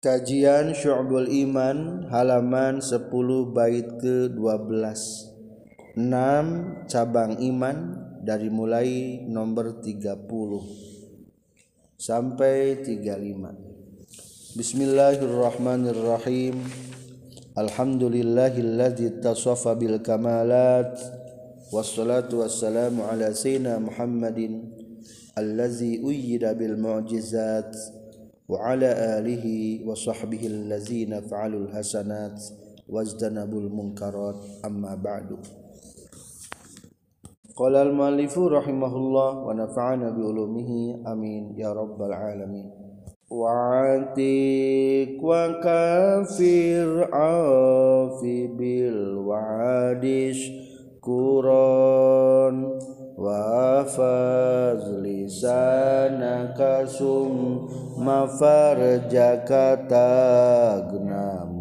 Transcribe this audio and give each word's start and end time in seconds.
Kajian 0.00 0.72
Syu'bul 0.72 1.28
Iman 1.28 2.08
halaman 2.08 2.80
10 2.80 3.12
bait 3.52 3.84
ke-12 4.00 4.72
6 5.92 6.88
cabang 6.88 7.36
iman 7.36 7.76
dari 8.24 8.48
mulai 8.48 9.20
nomor 9.28 9.84
30 9.84 10.24
sampai 12.00 12.80
35 12.80 14.56
Bismillahirrahmanirrahim. 14.56 16.56
Alhamdulillahilladzi 17.60 19.20
tasafa 19.20 19.76
bil 19.76 20.00
kamalat. 20.00 20.96
Wassalatu 21.76 22.40
wassalamu 22.40 23.04
ala 23.04 23.36
sayyidina 23.36 23.76
Muhammadin. 23.76 24.64
Allazi 25.36 26.00
uyyida 26.00 26.56
bil 26.56 26.80
mu'jizat 26.80 27.99
وعلى 28.50 29.18
آله 29.18 29.46
وصحبه 29.86 30.46
الذين 30.46 31.20
فعلوا 31.20 31.60
الحسنات 31.60 32.44
واجتنبوا 32.88 33.60
المنكرات. 33.60 34.34
أما 34.64 34.94
بعد. 34.94 35.36
قال 37.56 37.76
المؤلف 37.76 38.38
رحمه 38.38 38.96
الله 38.96 39.38
ونفعنا 39.38 40.10
بعلومه. 40.10 41.02
آمين. 41.12 41.54
يا 41.58 41.72
رب 41.72 42.02
العالمين. 42.02 42.70
وعتق 43.30 44.18
وكافر 45.22 47.08
عافي 47.12 48.46
بالوعدش 48.46 50.40
كران 51.00 52.78
wafaz 53.20 54.80
lisanaka 55.04 56.88
summa 56.88 58.24
farjaka 58.24 59.84
tagnamu 59.84 61.60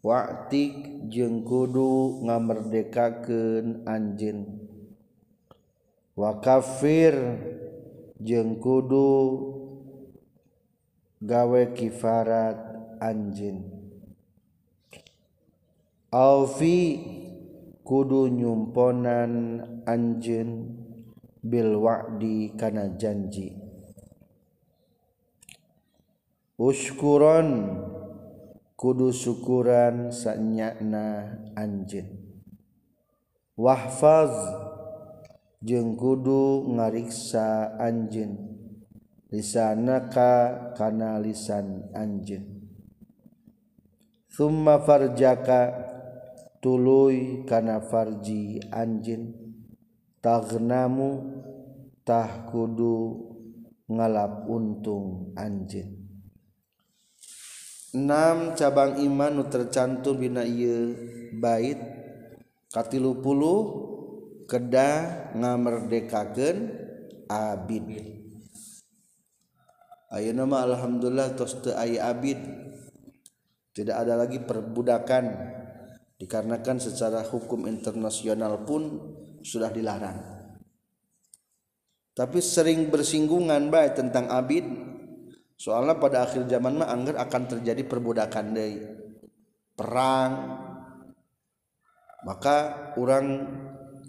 Waktik 0.00 1.04
jeung 1.12 1.44
kudu 1.44 2.24
ngamerdekakeun 2.24 3.84
anjeun. 3.84 4.48
Jeung 8.16 8.56
kudu 8.64 9.12
gawe 11.20 11.62
kifarat 11.76 12.56
anjeun. 12.96 13.60
Alfi 16.08 17.19
kudu 17.90 18.30
nyumponan 18.30 19.58
anjen 19.82 20.78
bil 21.42 21.74
wa'di 21.74 22.54
kana 22.54 22.94
janji. 22.94 23.58
Uskuron 26.54 27.66
kudu 28.78 29.10
syukuran 29.10 30.14
sanyana 30.14 31.34
anjen 31.58 32.20
wahfaz 33.58 34.32
jeung 35.58 35.98
kudu 35.98 36.70
ngariksa 36.78 37.74
anjen 37.74 38.38
lisanaka 39.34 40.72
kana 40.78 41.18
lisan 41.18 41.90
anjen 41.90 42.70
thumma 44.30 44.78
farjaka 44.80 45.89
tuluy 46.60 47.42
kana 47.48 47.80
farji 47.80 48.60
anjin 48.68 49.32
tagnamu 50.20 51.40
tah 52.04 52.46
kudu 52.52 53.26
ngalap 53.88 54.46
untung 54.46 55.34
anjin 55.34 55.96
enam 57.90 58.54
cabang 58.54 59.00
iman 59.02 59.40
nu 59.40 59.44
tercantum 59.50 60.20
dina 60.20 60.46
ieu 60.46 60.94
bait 61.40 61.80
katilu 62.70 63.18
puluh 63.18 63.88
kedah 64.50 65.30
ngamerdekakeun 65.38 66.58
abid. 67.30 67.86
Ayeuna 70.10 70.42
mah 70.42 70.66
alhamdulillah 70.66 71.38
tos 71.38 71.62
teu 71.62 71.70
abid. 71.78 72.42
Tidak 73.70 73.94
ada 73.94 74.18
lagi 74.18 74.42
perbudakan 74.42 75.24
dikarenakan 76.20 76.76
secara 76.76 77.24
hukum 77.24 77.64
internasional 77.64 78.60
pun 78.68 79.00
sudah 79.40 79.72
dilarang. 79.72 80.20
Tapi 82.12 82.38
sering 82.44 82.92
bersinggungan 82.92 83.72
baik 83.72 83.96
tentang 83.96 84.28
abid. 84.28 84.68
Soalnya 85.56 85.96
pada 85.96 86.28
akhir 86.28 86.44
zaman 86.44 86.76
mah 86.76 86.92
anggar 86.92 87.16
akan 87.16 87.42
terjadi 87.56 87.88
perbudakan 87.88 88.52
deh 88.52 88.72
perang. 89.72 90.32
Maka 92.20 92.56
orang 93.00 93.48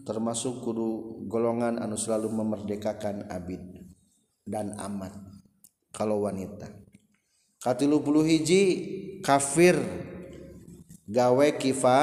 termasuk 0.03 0.59
kudu 0.59 1.23
golongan 1.31 1.79
anu 1.79 1.95
selalu 1.95 2.27
memerdekakan 2.27 3.31
abid 3.31 3.63
dan 4.43 4.75
amat 4.75 5.15
kalau 5.95 6.27
wanita. 6.27 6.67
Katilu 7.63 8.03
puluh 8.03 8.27
hiji 8.27 8.63
kafir 9.23 9.79
gawe 11.11 11.47
kifa 11.59 11.99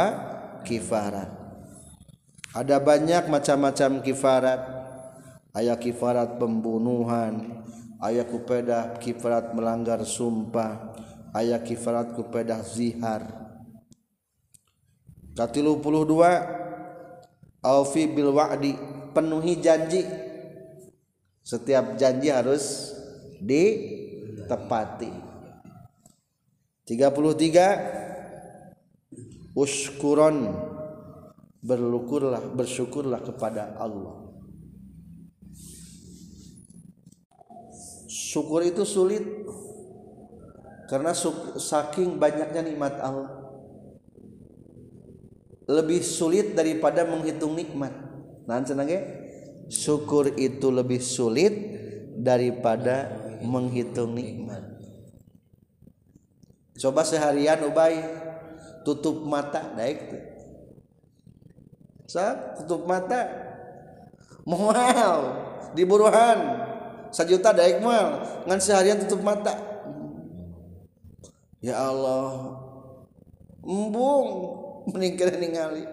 kifarat. 0.68 1.32
Ada 2.52 2.76
banyak 2.76 3.32
macam-macam 3.32 4.04
kifarat. 4.04 4.60
Ayat 5.56 5.80
kifarat 5.80 6.36
pembunuhan 6.36 7.64
ayat 7.98 8.30
kupedah 8.30 9.00
kifarat 9.02 9.50
melanggar 9.56 9.98
sumpah 10.06 10.94
ayat 11.34 11.64
kifarat 11.64 12.14
kupedah 12.14 12.62
zihar. 12.62 13.26
Katilu 15.34 15.80
puluh 15.82 16.04
dua 16.06 16.46
aufi 17.64 18.06
bil 18.06 18.30
wa'di 18.36 18.76
penuhi 19.16 19.58
janji. 19.58 20.04
Setiap 21.42 21.96
janji 21.96 22.28
harus 22.28 22.92
ditepati. 23.40 25.10
33 26.84 28.07
uskuron 29.58 30.54
berlukurlah 31.58 32.54
bersyukurlah 32.54 33.18
kepada 33.26 33.74
Allah. 33.74 34.30
Syukur 38.06 38.62
itu 38.62 38.86
sulit. 38.86 39.26
Karena 40.88 41.12
saking 41.12 42.16
banyaknya 42.16 42.64
nikmat 42.64 42.96
Allah. 43.02 43.28
Lebih 45.68 46.00
sulit 46.00 46.56
daripada 46.56 47.04
menghitung 47.04 47.52
nikmat. 47.52 47.92
Nah 48.48 48.64
cenah 48.64 48.88
syukur 49.68 50.32
itu 50.40 50.72
lebih 50.72 50.96
sulit 51.04 51.52
daripada 52.16 53.12
menghitung 53.44 54.16
nikmat. 54.16 54.64
Coba 56.78 57.04
seharian 57.04 57.68
ubay 57.68 58.00
tutup 58.82 59.24
mata 59.24 59.74
naik 59.74 59.98
tuh. 60.10 60.22
Saat 62.08 62.62
tutup 62.62 62.88
mata. 62.88 63.26
Mual 64.48 65.18
di 65.76 65.84
buruhan. 65.84 66.38
Sejuta 67.12 67.52
daik 67.52 67.80
mual. 67.84 68.24
Ngan 68.48 68.60
seharian 68.60 69.00
tutup 69.04 69.20
mata. 69.24 69.54
Ya 71.60 71.78
Allah. 71.78 72.58
Embung 73.64 74.28
meninggal 74.92 75.36
ningali. 75.36 75.84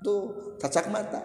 Tuh 0.00 0.56
cacak 0.56 0.88
mata 0.88 1.20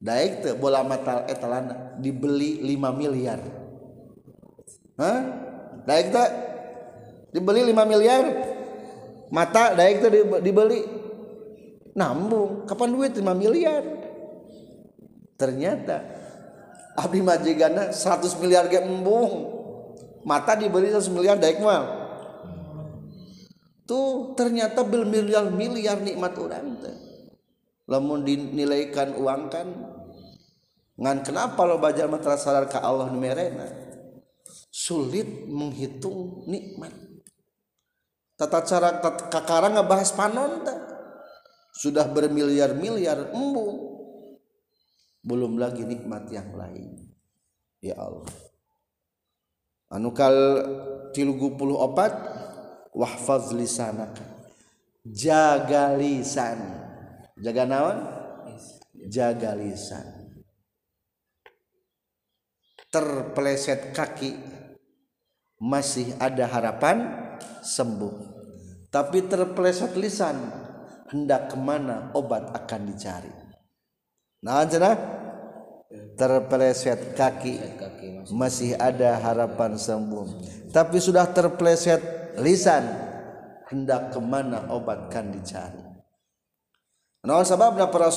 daik 0.00 0.40
tuh 0.40 0.56
bola 0.56 0.80
mata 0.80 1.28
etalana 1.28 2.00
dibeli 2.00 2.64
5 2.64 2.96
miliar. 2.96 3.40
Hah? 4.96 5.20
Daik 5.86 6.12
tak 6.12 6.28
dibeli 7.30 7.70
5 7.70 7.76
miliar 7.86 8.24
mata 9.30 9.74
daik 9.78 10.02
tak 10.02 10.10
dibeli. 10.42 11.00
Nambung 11.90 12.70
kapan 12.70 12.90
duit 12.94 13.12
5 13.18 13.24
miliar? 13.34 13.82
Ternyata 15.34 16.06
abdi 16.94 17.20
majigana 17.20 17.90
100 17.90 18.40
miliar 18.42 18.70
ge 18.70 18.82
embung. 18.82 19.58
Mata 20.22 20.54
dibeli 20.54 20.92
100 20.92 21.10
miliar 21.10 21.36
daik 21.40 21.58
mal 21.64 22.00
tuh 23.90 24.38
ternyata 24.38 24.86
bil 24.86 25.02
miliar 25.02 25.50
miliar 25.50 25.98
nikmat 25.98 26.38
orang 26.38 26.78
teh. 26.78 26.94
Lamun 27.90 28.22
dinilaikan 28.22 29.18
uang 29.18 29.50
kan 29.50 29.66
ngan 30.94 31.26
kenapa 31.26 31.58
lo 31.66 31.82
bajar 31.82 32.06
matra 32.06 32.38
sadar 32.38 32.70
ke 32.70 32.78
Allah 32.78 33.10
numerena 33.10 33.89
sulit 34.70 35.50
menghitung 35.50 36.46
nikmat. 36.46 36.94
Tata 38.38 38.64
cara 38.64 39.02
kakara 39.28 39.68
ngebahas 39.68 40.16
panon 40.16 40.64
tak 40.64 40.78
sudah 41.76 42.08
bermiliar-miliar 42.08 43.36
embung 43.36 44.00
belum 45.20 45.60
lagi 45.60 45.84
nikmat 45.84 46.30
yang 46.32 46.56
lain. 46.56 47.12
Ya 47.84 48.00
Allah. 48.00 48.32
Anukal 49.90 50.36
tilugu 51.12 51.58
puluh 51.58 51.76
opat 51.76 52.14
wahfaz 52.94 53.52
lisanaka. 53.52 54.24
Jaga 55.04 55.98
lisan. 55.98 56.60
Jaga 57.36 57.64
naon? 57.68 57.98
Jaga 59.10 59.52
lisan. 59.58 60.06
Terpeleset 62.88 63.92
kaki 63.92 64.59
masih 65.60 66.16
ada 66.16 66.48
harapan 66.48 67.04
sembuh. 67.60 68.40
Tapi 68.90 69.28
terpeleset 69.28 69.94
lisan 69.94 70.34
hendak 71.12 71.52
ke 71.52 71.56
mana 71.60 72.10
obat 72.16 72.50
akan 72.56 72.80
dicari. 72.90 73.30
Nah 74.40 74.64
cenah 74.66 74.96
terpeleset 76.16 77.14
kaki 77.14 77.60
masih 78.32 78.74
ada 78.80 79.20
harapan 79.20 79.76
sembuh. 79.76 80.26
Tapi 80.72 80.96
sudah 80.98 81.28
terpeleset 81.30 82.34
lisan 82.40 82.82
hendak 83.70 84.10
ke 84.10 84.18
mana 84.18 84.66
obat 84.72 85.12
kan 85.12 85.30
dicari. 85.30 85.86
Nah 87.22 87.44
sebabnya 87.44 87.86
para 87.92 88.08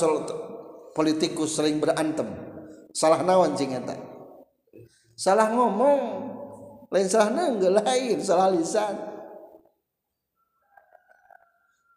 politikus 0.96 1.54
sering 1.54 1.78
berantem. 1.78 2.26
Salah 2.94 3.22
nawan 3.22 3.54
cing 3.58 3.74
salah 5.14 5.46
ngomong 5.50 6.33
lain 6.94 7.10
salah 7.10 7.30
nenggel 7.34 7.74
lain 7.82 8.22
salah 8.22 8.54
lisan. 8.54 8.94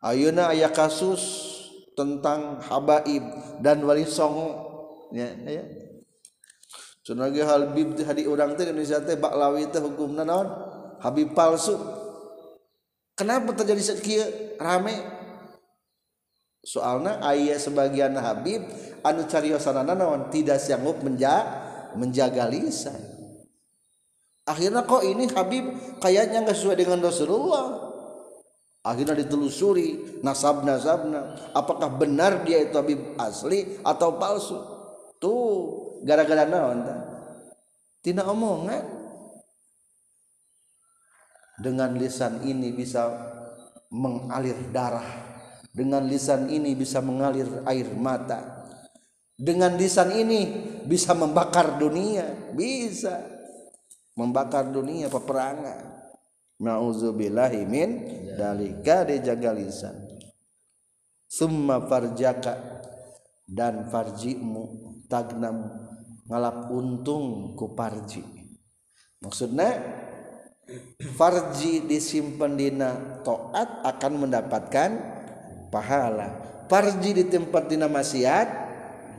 Ayeuna 0.01 0.49
aya 0.49 0.73
kasus 0.73 1.21
tentang 1.93 2.57
habaib 2.65 3.21
dan 3.61 3.85
wali 3.85 4.09
songo. 4.09 4.65
Ya 5.13 5.29
ya. 5.45 5.63
Habib 7.07 7.95
teh 7.95 8.03
hadi 8.03 8.27
urang 8.27 8.57
teh 8.57 8.67
Indonesia 8.67 8.99
teh 8.99 9.15
baklawi 9.15 9.69
teh 9.69 9.79
hukumna 9.79 10.25
naon? 10.25 10.49
Habib 10.99 11.37
palsu. 11.37 11.77
Kenapa 13.13 13.53
terjadi 13.53 13.95
sekieu 13.95 14.25
rame? 14.59 14.97
Soalnya 16.67 17.23
ayah 17.31 17.55
sebagian 17.55 18.17
Habib 18.17 18.65
anu 19.05 19.23
cariosana 19.29 19.87
naon? 19.87 20.33
Tidak 20.33 20.57
sanggup 20.59 20.99
menja 20.99 21.47
menjaga 21.95 22.45
lisan 22.51 23.16
akhirnya 24.47 24.87
kok 24.87 25.03
ini 25.03 25.27
Habib 25.35 25.65
kayaknya 25.99 26.47
nggak 26.47 26.55
sesuai 26.55 26.79
dengan 26.79 27.03
Rasulullah. 27.03 27.83
Akhirnya 28.87 29.19
ditelusuri 29.19 30.23
nasab 30.23 30.63
nasabna 30.63 31.35
apakah 31.51 31.91
benar 31.91 32.47
dia 32.47 32.63
itu 32.63 32.79
Habib 32.79 33.19
asli 33.19 33.83
atau 33.83 34.15
palsu? 34.15 34.55
Tuh 35.19 35.99
gara-gara 36.07 36.47
naon 36.47 36.87
tina 37.99 38.23
omongan. 38.23 38.95
Dengan 41.57 41.97
lisan 41.97 42.45
ini 42.45 42.69
bisa 42.69 43.09
mengalir 43.89 44.55
darah. 44.69 45.25
Dengan 45.73 46.05
lisan 46.05 46.53
ini 46.53 46.77
bisa 46.77 47.01
mengalir 47.01 47.49
air 47.65 47.89
mata. 47.97 48.61
Dengan 49.33 49.73
lisan 49.73 50.13
ini 50.13 50.53
bisa 50.85 51.17
membakar 51.17 51.81
dunia. 51.81 52.53
Bisa 52.53 53.36
membakar 54.17 54.67
dunia 54.73 55.07
peperangan. 55.07 55.95
Nauzubillahi 56.57 57.69
min 57.69 57.89
dalika 58.33 59.05
dijaga 59.05 59.53
lisan. 59.53 59.93
Summa 61.29 61.85
farjaka 61.85 62.81
dan 63.45 63.85
farjimu 63.93 64.97
tagnam 65.05 65.69
ngalap 66.25 66.73
untung 66.73 67.53
ku 67.53 67.77
farji. 67.77 68.25
Maksudnya 69.21 69.69
farji 71.13 71.85
disimpan 71.85 72.57
dina 72.57 73.21
toat 73.21 73.85
akan 73.85 74.25
mendapatkan 74.25 74.89
pahala. 75.69 76.27
Farji 76.67 77.21
di 77.21 77.23
tempat 77.29 77.69
dina 77.69 77.85
maksiat 77.85 78.47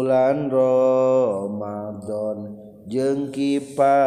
bulan 0.06 0.46
Ramadan 0.46 2.38
jeung 2.86 3.34
kiparatina 3.34 4.06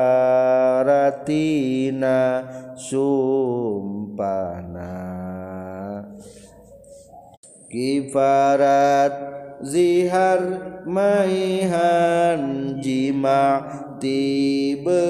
sumpahna. 2.80 4.96
Kifarat 7.68 9.12
zihar 9.60 10.40
maihan 10.88 12.80
jima 12.80 13.60
tiberangna 14.00 15.04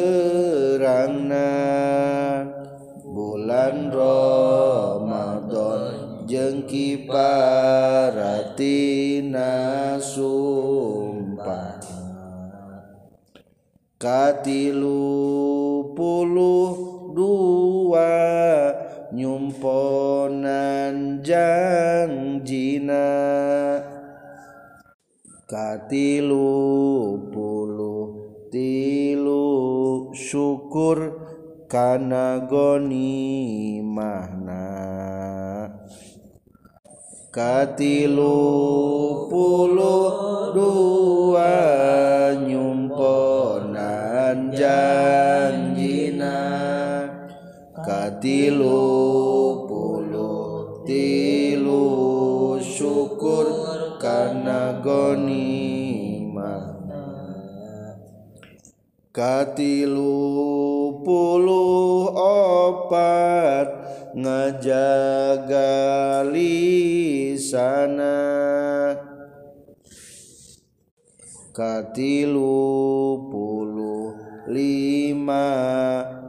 bulan 3.05 3.93
Ramadan 3.93 5.88
jengki 6.29 7.09
paratina 7.09 7.49
sumpah. 9.97 11.81
Katilu 13.97 15.09
puluh 15.97 16.69
dua 17.17 18.13
nyumponan 19.11 21.19
jangjina 21.25 23.09
katilu 25.49 26.53
puluh 27.33 28.05
tilu 28.53 29.49
syukur 30.15 31.11
kana 31.67 32.47
goni 32.47 33.81
mahna 33.83 34.38
katilu 37.29 38.41
puluh 39.29 40.09
dua 40.57 41.53
nyumponan 42.41 44.49
janjina. 44.49 46.41
Katilu 47.79 48.91
puluh 49.65 50.83
tilu 50.85 51.89
syukur 52.61 53.47
karena 53.97 54.77
gonima 54.83 56.75
katilu 59.09 60.21
puluh 61.01 62.13
opat 62.19 63.67
ngajaga 64.13 65.73
lisana 67.49 68.93
katilu 71.49 72.45
puluh 73.33 74.13
lima 74.45 75.49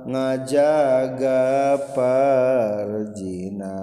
ngajaga 0.09 1.77
parjina. 1.93 3.77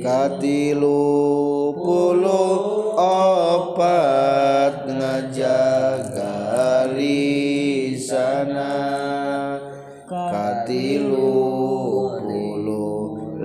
Katilu 0.00 1.04
puluh 1.76 2.96
opat 2.96 4.88
ngajaga 4.88 6.40
lisana 6.96 8.72
katilu 10.08 11.57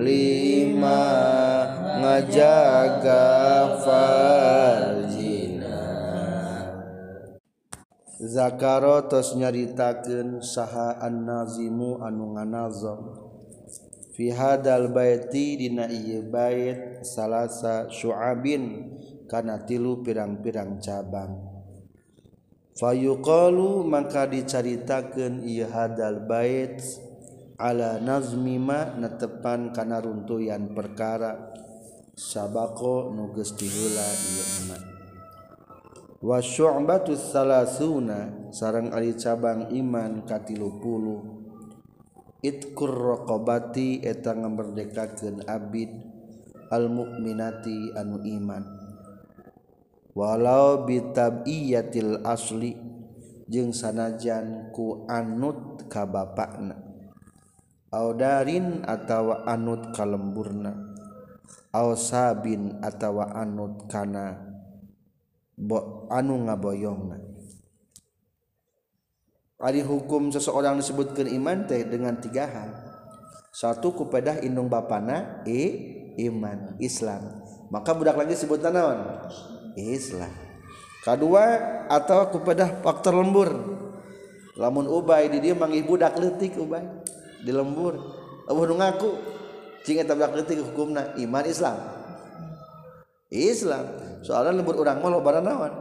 lima 0.04 1.00
ngajaga 2.04 3.24
farjina. 3.80 5.80
Zakaro 8.20 9.08
tos 9.08 9.32
nyaritakeun 9.34 10.44
saha 10.44 11.00
an-nazimu 11.00 12.04
anu 12.04 12.36
nganazam 12.36 13.00
fi 14.14 14.30
hadal 14.30 14.94
baiti 14.94 15.58
dina 15.58 15.90
ieu 15.90 16.22
bait 16.28 17.02
salasa 17.02 17.90
syu'abin 17.90 18.94
kana 19.26 19.66
tilu 19.66 20.04
pirang-pirang 20.04 20.78
cabang. 20.78 21.50
Fayuqalu 22.74 23.86
maka 23.86 24.26
dicaritakeun 24.26 25.46
ieu 25.46 25.66
hadal 25.66 26.26
bait 26.26 26.82
ala 27.58 28.02
nazmima 28.02 28.98
netepan 28.98 29.70
kana 29.70 30.02
runtuyan 30.02 30.74
perkara. 30.74 31.54
Sabako 32.14 33.10
nuges 33.10 33.58
dihula 33.58 34.06
ieu 34.06 34.46
iman. 34.62 34.82
Wa 36.22 36.38
syu'batu 36.38 37.18
salasuna 37.18 38.48
sareng 38.54 38.94
ari 38.94 39.18
cabang 39.18 39.74
iman 39.74 40.22
ka 40.22 40.38
30 40.46 40.62
itkur 42.44 42.92
raqabati 42.92 44.04
eta 44.04 44.36
ngamerdekakeun 44.36 45.48
abid 45.48 45.90
al 46.68 46.92
mukminati 46.92 47.96
anu 47.96 48.20
iman. 48.20 48.62
Walau 50.14 50.86
bitabiyatil 50.86 52.22
asli 52.22 52.78
jeung 53.50 53.74
sanajan 53.74 54.70
ku 54.70 55.08
anut 55.10 55.90
ka 55.90 56.06
bapakna. 56.06 56.83
Audarin 57.94 58.82
atawa 58.82 59.46
anut 59.46 59.94
kalemburna 59.94 60.74
aw 61.70 61.94
sabin 61.94 62.82
atawa 62.82 63.30
anut 63.38 63.86
kana 63.86 64.34
bo 65.54 66.10
anu 66.10 66.50
ngaboyongna 66.50 67.22
Ari 69.64 69.80
hukum 69.80 70.28
seseorang 70.28 70.76
disebutkan 70.76 71.24
iman 71.40 71.64
teh 71.64 71.88
dengan 71.88 72.20
tiga 72.20 72.44
hal. 72.44 72.70
Satu 73.48 73.96
kupedah 73.96 74.44
indung 74.44 74.68
bapana 74.68 75.40
e 75.48 75.62
iman 76.20 76.76
Islam. 76.84 77.40
Maka 77.72 77.96
budak 77.96 78.12
lagi 78.12 78.36
sebutan 78.36 78.76
naon? 78.76 79.24
Islam. 79.78 80.28
Kedua 81.00 81.44
atau 81.88 82.28
kupedah 82.28 82.84
faktor 82.84 83.16
lembur. 83.16 83.56
Lamun 84.60 84.84
ubay 84.84 85.32
di 85.32 85.40
dia 85.40 85.56
manggih 85.56 85.86
budak 85.88 86.12
letik 86.20 86.60
ubay 86.60 86.84
di 87.44 87.52
lembur. 87.52 88.00
Abu 88.48 88.64
nu 88.64 88.80
ngaku 88.80 89.10
cing 89.84 90.00
eta 90.00 90.16
budak 90.16 90.32
leutik 90.32 90.64
hukumna 90.64 91.12
iman 91.20 91.44
Islam. 91.44 91.76
Islam. 93.28 93.84
Soalnya 94.24 94.56
lembur 94.56 94.80
orang 94.80 95.04
mah 95.04 95.10
loba 95.12 95.38
naon? 95.44 95.72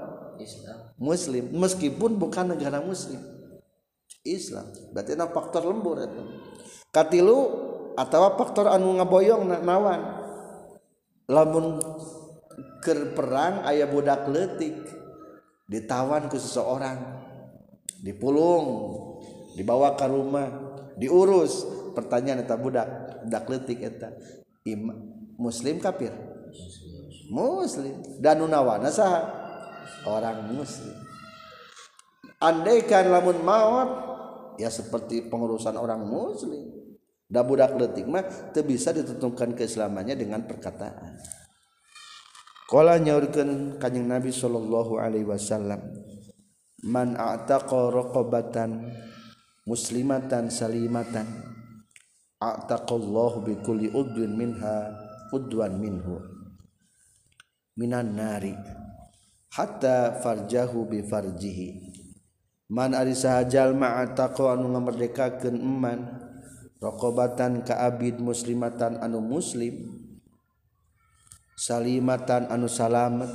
Islam. 0.44 0.78
Muslim. 1.00 1.44
Meskipun 1.56 2.20
bukan 2.20 2.52
negara 2.52 2.84
muslim. 2.84 3.20
Islam. 4.28 4.68
Berarti 4.92 5.16
na 5.16 5.32
faktor 5.32 5.64
lembur 5.68 6.00
itu 6.00 6.24
katilu 6.94 7.40
atau 7.98 8.30
faktor 8.38 8.70
anu 8.72 9.00
ngaboyong 9.00 9.48
nawan. 9.64 10.24
Lamun 11.28 11.80
ker 12.84 13.16
perang 13.16 13.64
ayah 13.68 13.88
budak 13.88 14.28
letik 14.28 14.76
ditawan 15.72 16.28
ke 16.28 16.36
seseorang 16.36 17.00
dipulung 18.04 18.66
dibawa 19.56 19.96
ke 19.96 20.08
rumah. 20.08 20.73
diurus. 21.00 21.66
Pertanyaan 21.94 22.42
eta 22.42 22.58
budak 22.58 22.88
budak 23.26 23.46
letik 23.50 23.80
eta. 23.86 24.10
Ima, 24.66 24.96
muslim 25.38 25.78
kafir? 25.78 26.14
Muslim. 27.30 28.02
Dan 28.18 28.42
nunawana 28.42 28.90
sah 28.90 29.30
orang 30.08 30.52
muslim. 30.54 30.96
Andaikan 32.42 33.08
lamun 33.08 33.40
maut 33.46 33.90
ya 34.60 34.68
seperti 34.68 35.30
pengurusan 35.30 35.78
orang 35.80 36.04
muslim. 36.04 36.70
Da 37.30 37.42
budak 37.42 37.74
letik 37.80 38.06
mah 38.06 38.54
teu 38.54 38.62
bisa 38.62 38.94
ditentukan 38.94 39.58
keislamannya 39.58 40.14
dengan 40.14 40.46
perkataan. 40.46 41.18
Qala 42.70 42.98
nyaurkeun 42.98 43.78
kanjing 43.78 44.10
Nabi 44.10 44.34
sallallahu 44.34 44.98
alaihi 44.98 45.30
wasallam 45.30 45.82
man 46.84 47.16
a'taqa 47.16 47.94
raqabatan 47.94 48.92
muslimatan 49.64 50.52
salimatan. 50.52 51.28
A'taqallahu 52.44 53.48
bi 53.48 53.54
kulli 53.64 53.88
udwin 53.88 54.36
minha 54.36 54.92
udwan 55.32 55.80
minhu. 55.80 56.20
Minan 57.80 58.20
nari. 58.20 58.52
Hatta 59.56 60.20
farjahu 60.20 60.92
bi 60.92 61.00
farjihi. 61.06 61.94
Man 62.74 62.98
ari 62.98 63.14
sahajalma 63.14 64.02
ataqa 64.02 64.58
anu 64.58 64.74
ngamerdekakeun 64.74 65.56
eman 65.62 66.00
raqabatan 66.82 67.62
ka 67.62 67.86
abid 67.86 68.18
muslimatan 68.18 68.98
anu 68.98 69.22
muslim 69.22 69.94
salimatan 71.54 72.50
anu 72.50 72.66
salamet 72.66 73.30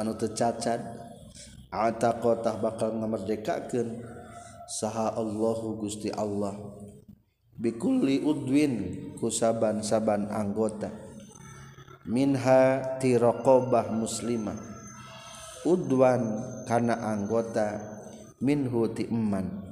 anu 0.00 0.16
tecacad 0.16 0.80
ataqo 1.68 2.40
tah 2.40 2.56
bakal 2.56 2.94
ngamerdekakeun. 2.94 4.13
saha 4.68 5.14
Allahu 5.16 5.80
Gusti 5.80 6.12
Allah. 6.14 6.56
Bikulli 7.54 8.20
udwin 8.24 8.74
kusaban-saban 9.20 10.28
anggota. 10.28 10.90
Minha 12.04 12.98
tiraqabah 13.00 13.94
muslimah. 13.94 14.58
Udwan 15.64 16.44
kana 16.68 17.00
anggota 17.00 17.80
minhu 18.42 18.90
ti 18.92 19.08
eman. 19.08 19.64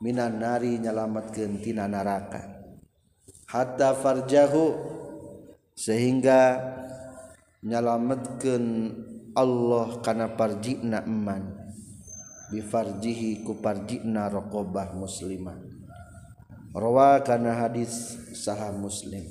Minan 0.00 0.40
nari 0.40 0.80
nyalamatkeun 0.80 1.60
tina 1.60 1.88
neraka 1.88 2.54
hatta 3.54 3.94
farjahu 3.94 4.74
sehingga 5.78 6.58
nyalamatkeun 7.62 8.66
Allah 9.38 10.02
kana 10.02 10.34
parjina 10.34 11.06
eman. 11.06 11.63
bifarjihi 12.54 13.42
kuparjina 13.42 14.30
raqabah 14.30 14.94
muslimah. 14.94 15.58
Rawa 16.70 17.18
kana 17.26 17.50
hadis 17.50 18.14
sahah 18.30 18.70
muslim. 18.70 19.26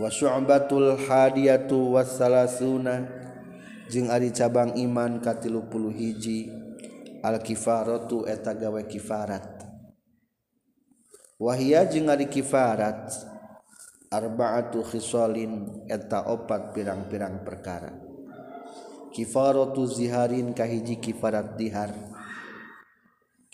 Wa 0.00 0.08
syu'batul 0.08 0.96
hadiyatu 1.04 2.00
wassalasuna 2.00 3.04
jeung 3.92 4.08
ari 4.08 4.32
cabang 4.32 4.72
iman 4.80 5.20
ka 5.20 5.36
31 5.36 5.92
hiji 5.92 6.48
al 7.20 7.40
kifaratu 7.44 8.24
eta 8.24 8.56
gawe 8.56 8.80
kifarat. 8.88 9.68
Wahia 11.36 11.84
jeung 11.84 12.08
ari 12.08 12.28
kifarat 12.32 13.12
arba'atu 14.08 14.80
khisalin 14.84 15.84
eta 15.92 16.28
opat 16.28 16.72
pirang-pirang 16.72 17.44
perkara. 17.44 18.03
kifaratu 19.14 19.86
ziharin 19.86 20.50
kahiji 20.50 20.98
kifarat 20.98 21.54
dihar. 21.54 21.94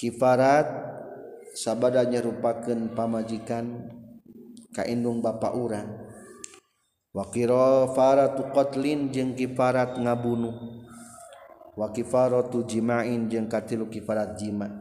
Kifarat 0.01 0.67
sabada 1.53 2.01
nyerupakeun 2.09 2.97
pamajikan 2.97 3.93
ka 4.73 4.89
indung 4.89 5.21
bapa 5.21 5.53
urang. 5.53 6.09
Wakiro 7.13 7.93
faratu 7.93 8.49
qatlin 8.57 9.13
jeung 9.13 9.37
kifarat 9.37 10.01
ngabunuh. 10.01 10.57
Wa 11.77 11.93
kifaratu 11.93 12.65
jima'in 12.65 13.29
jeung 13.29 13.45
katilu 13.45 13.93
kifarat 13.93 14.41
jima. 14.41 14.73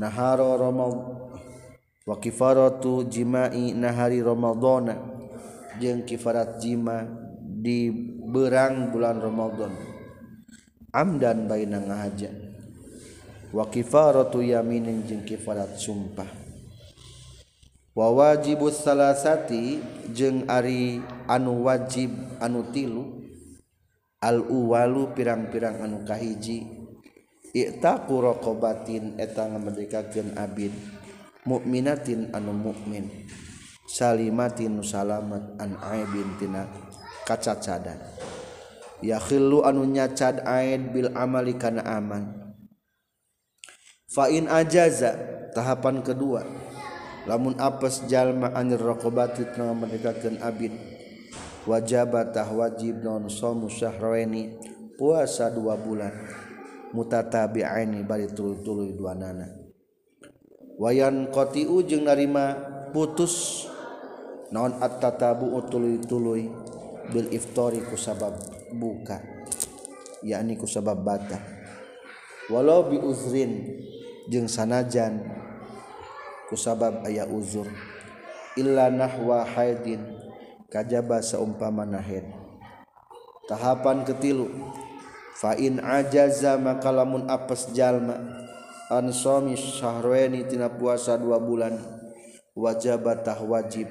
Naharo 0.00 0.56
ramad 0.56 0.96
wa 2.08 2.16
kifaratu 2.16 3.04
jima'i 3.06 3.76
nahari 3.76 4.24
ramadhana 4.24 4.96
jeung 5.76 6.02
kifarat 6.08 6.56
jima' 6.58 7.21
di 7.62 7.94
berang 8.26 8.90
bulan 8.90 9.22
Ramadan. 9.22 9.70
Amdan 10.90 11.46
baina 11.46 11.78
ngahaja. 11.78 12.34
Wa 13.54 13.70
kifaratu 13.70 14.42
yaminin 14.42 15.06
jeung 15.06 15.22
kifarat 15.22 15.78
sumpah. 15.78 16.26
Wa 17.94 18.08
wajibus 18.10 18.82
salasati 18.82 19.78
jeung 20.10 20.50
ari 20.50 20.98
anu 21.30 21.62
wajib 21.62 22.10
anu 22.42 22.66
tilu. 22.74 23.22
Al 24.22 24.42
uwalu 24.42 25.14
pirang-pirang 25.14 25.86
anu 25.86 26.02
kahiji. 26.02 26.66
Iqtaqu 27.52 28.14
raqabatin 28.22 29.22
eta 29.22 29.46
ngamerdekakeun 29.46 30.34
abid. 30.34 30.74
Mukminatin 31.42 32.30
anu 32.32 32.54
mukmin 32.54 33.28
salimatin 33.86 34.80
salamat 34.80 35.58
an 35.60 35.76
aibin 35.84 36.38
tina. 36.40 36.64
kacacada. 37.24 37.98
Yakhillu 39.02 39.66
anu 39.66 39.82
nyacad 39.82 40.46
aid 40.46 40.94
bil 40.94 41.10
amali 41.18 41.58
kana 41.58 41.82
amal 41.82 42.54
fa'in 44.12 44.46
ajaza 44.46 45.16
tahapan 45.50 46.06
kedua. 46.06 46.46
Lamun 47.22 47.54
apes 47.58 48.02
jalma 48.10 48.50
anir 48.54 48.82
raqabati 48.82 49.46
tengah 49.54 49.74
mendekatkan 49.78 50.42
abid. 50.42 50.74
Wajabatah 51.62 52.50
wajib 52.50 53.06
non 53.06 53.30
somu 53.30 53.70
syahraini 53.70 54.58
puasa 54.98 55.50
dua 55.50 55.78
bulan. 55.78 56.10
Mutatabi'aini 56.90 58.02
bari 58.02 58.26
tuluy-tuluy 58.30 58.98
dua 58.98 59.14
nana. 59.14 59.48
Wayan 60.82 61.30
qati'u 61.30 61.86
jeung 61.86 62.06
narima 62.06 62.58
putus. 62.90 63.66
Naon 64.52 64.76
at-tatabu 64.82 65.56
tuluy-tuluy 65.70 66.50
Bil 67.12 67.28
iftori 67.28 67.84
ku 67.84 67.92
sabab 67.92 68.40
buka 68.72 69.20
yakni 70.24 70.56
ku 70.56 70.64
sabab 70.64 71.04
bata. 71.04 71.36
Walau 72.48 72.88
bi 72.88 72.96
uzrin 72.96 73.84
jeung 74.32 74.48
sanajan 74.48 75.20
ku 76.48 76.56
sabab 76.56 77.04
aya 77.04 77.28
uzur. 77.28 77.68
Illa 78.56 78.88
nahwa 78.88 79.44
haidin 79.44 80.00
kajaba 80.72 81.20
saumpama 81.20 81.84
nahid 81.84 82.24
tahapan 83.48 84.08
ketilu 84.08 84.48
fa'in 85.36 85.80
ajaza 85.80 86.56
maka 86.56 86.88
lamun 86.92 87.28
apes 87.28 87.72
jalma 87.76 88.16
an 88.88 89.12
somi 89.12 89.56
syahreni 89.56 90.48
tina 90.48 90.68
puasa 90.72 91.20
dua 91.20 91.36
bulan 91.40 91.76
wajib 92.56 93.04
wajib. 93.48 93.88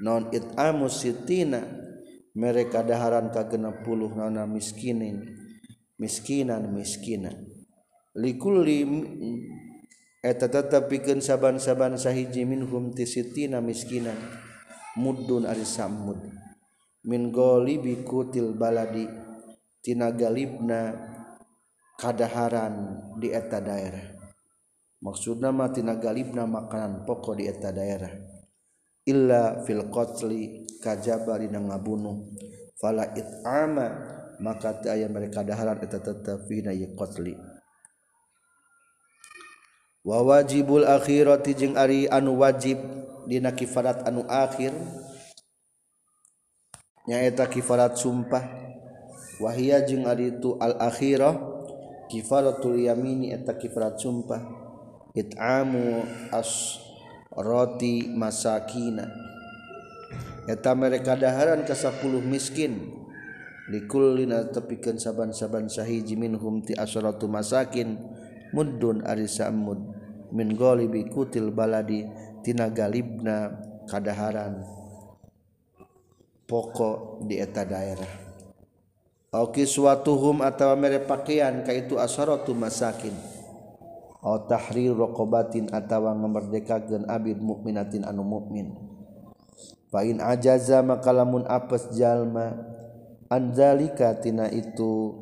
Non 0.00 0.32
it'amu 0.32 0.88
sitina 0.88 1.79
mereka 2.36 2.86
daharan 2.86 3.34
ka 3.34 3.50
genep 3.50 3.82
puluh 3.82 4.14
nana 4.14 4.46
miskinin 4.46 5.26
miskinan 6.00 6.70
miskinan. 6.72 7.36
Likulli 8.16 8.82
eta 10.20 10.50
tetep 10.50 10.90
pikeun 10.90 11.22
saban-saban 11.22 11.96
sahiji 11.96 12.42
minhum 12.42 12.92
tisitina 12.92 13.62
miskinan 13.62 14.18
muddun 14.98 15.46
ari 15.46 15.64
samud 15.64 16.18
min 17.06 17.32
golibi 17.32 18.04
kutil 18.04 18.52
baladi 18.58 19.08
tinagalibna 19.80 20.92
kadaharan 21.96 23.00
di 23.16 23.32
eta 23.32 23.60
daerah. 23.60 24.06
Maksudna 25.00 25.48
mah 25.48 25.72
tinagalibna 25.72 26.44
makanan 26.44 27.08
pokok 27.08 27.40
di 27.40 27.48
eta 27.48 27.72
daerah. 27.72 28.29
illa 29.08 29.64
fil 29.64 29.88
qatli 29.88 30.66
kajaba 30.80 31.40
dina 31.40 31.60
ngabunuh. 31.60 32.20
Fala 32.80 33.12
it'ama 33.12 33.86
maka 34.40 34.80
teu 34.80 34.88
aya 34.88 35.04
mereka 35.12 35.44
daharan 35.44 35.80
eta 35.84 36.00
tetep 36.00 36.48
dina 36.48 36.72
qatli. 36.96 37.36
Wa 40.00 40.24
wajibul 40.24 40.88
akhirati 40.88 41.52
jeung 41.52 41.76
ari 41.76 42.08
anu 42.08 42.40
wajib 42.40 42.80
dina 43.28 43.52
kifarat 43.52 44.08
anu 44.08 44.24
akhir. 44.24 44.72
Nyaeta 47.04 47.48
kifarat 47.52 48.00
sumpah. 48.00 48.44
Wahia 49.40 49.84
jeung 49.84 50.04
ari 50.04 50.36
itu 50.36 50.56
al 50.60 50.76
akhirah 50.80 51.36
kifaratul 52.08 52.80
yamini 52.80 53.32
eta 53.32 53.56
kifarat 53.56 54.00
sumpah. 54.00 54.40
It'amu 55.12 56.00
as 56.32 56.80
roti 57.34 58.10
masakina. 58.10 59.06
Eta 60.50 60.74
mereka 60.74 61.14
daharan 61.14 61.62
ke 61.62 61.74
10 61.74 62.22
miskin. 62.26 62.98
Likullina 63.70 64.50
tepikeun 64.50 64.98
saban-saban 64.98 65.70
sahiji 65.70 66.18
minhum 66.18 66.58
ti 66.58 66.74
asratu 66.74 67.30
masakin. 67.30 67.98
Muddun 68.50 69.06
ari 69.06 69.30
samud 69.30 69.78
min 70.34 70.58
golibi 70.58 71.06
kutil 71.06 71.54
baladi 71.54 72.02
tina 72.42 72.66
galibna 72.66 73.62
kadaharan 73.86 74.80
pokok 76.50 77.22
di 77.30 77.38
eta 77.38 77.62
daerah. 77.62 78.10
Oki 79.30 79.62
suatuhum 79.62 80.42
atau 80.42 80.74
mere 80.74 80.98
pakaian 81.06 81.62
kaitu 81.62 81.94
asharatu 82.02 82.50
masakin. 82.50 83.14
tahrir 84.20 84.92
rokobatin 84.92 85.72
atawa 85.72 86.12
ngemerdekakeun 86.12 87.08
abid 87.08 87.40
mukminatin 87.40 88.04
anu 88.04 88.20
mukmin. 88.20 88.76
Fain 89.88 90.20
ajaza 90.22 90.84
maka 90.84 91.10
lamun 91.10 91.48
apes 91.48 91.90
jalma 91.96 92.54
anzalika 93.32 94.14
tina 94.20 94.46
itu 94.52 95.16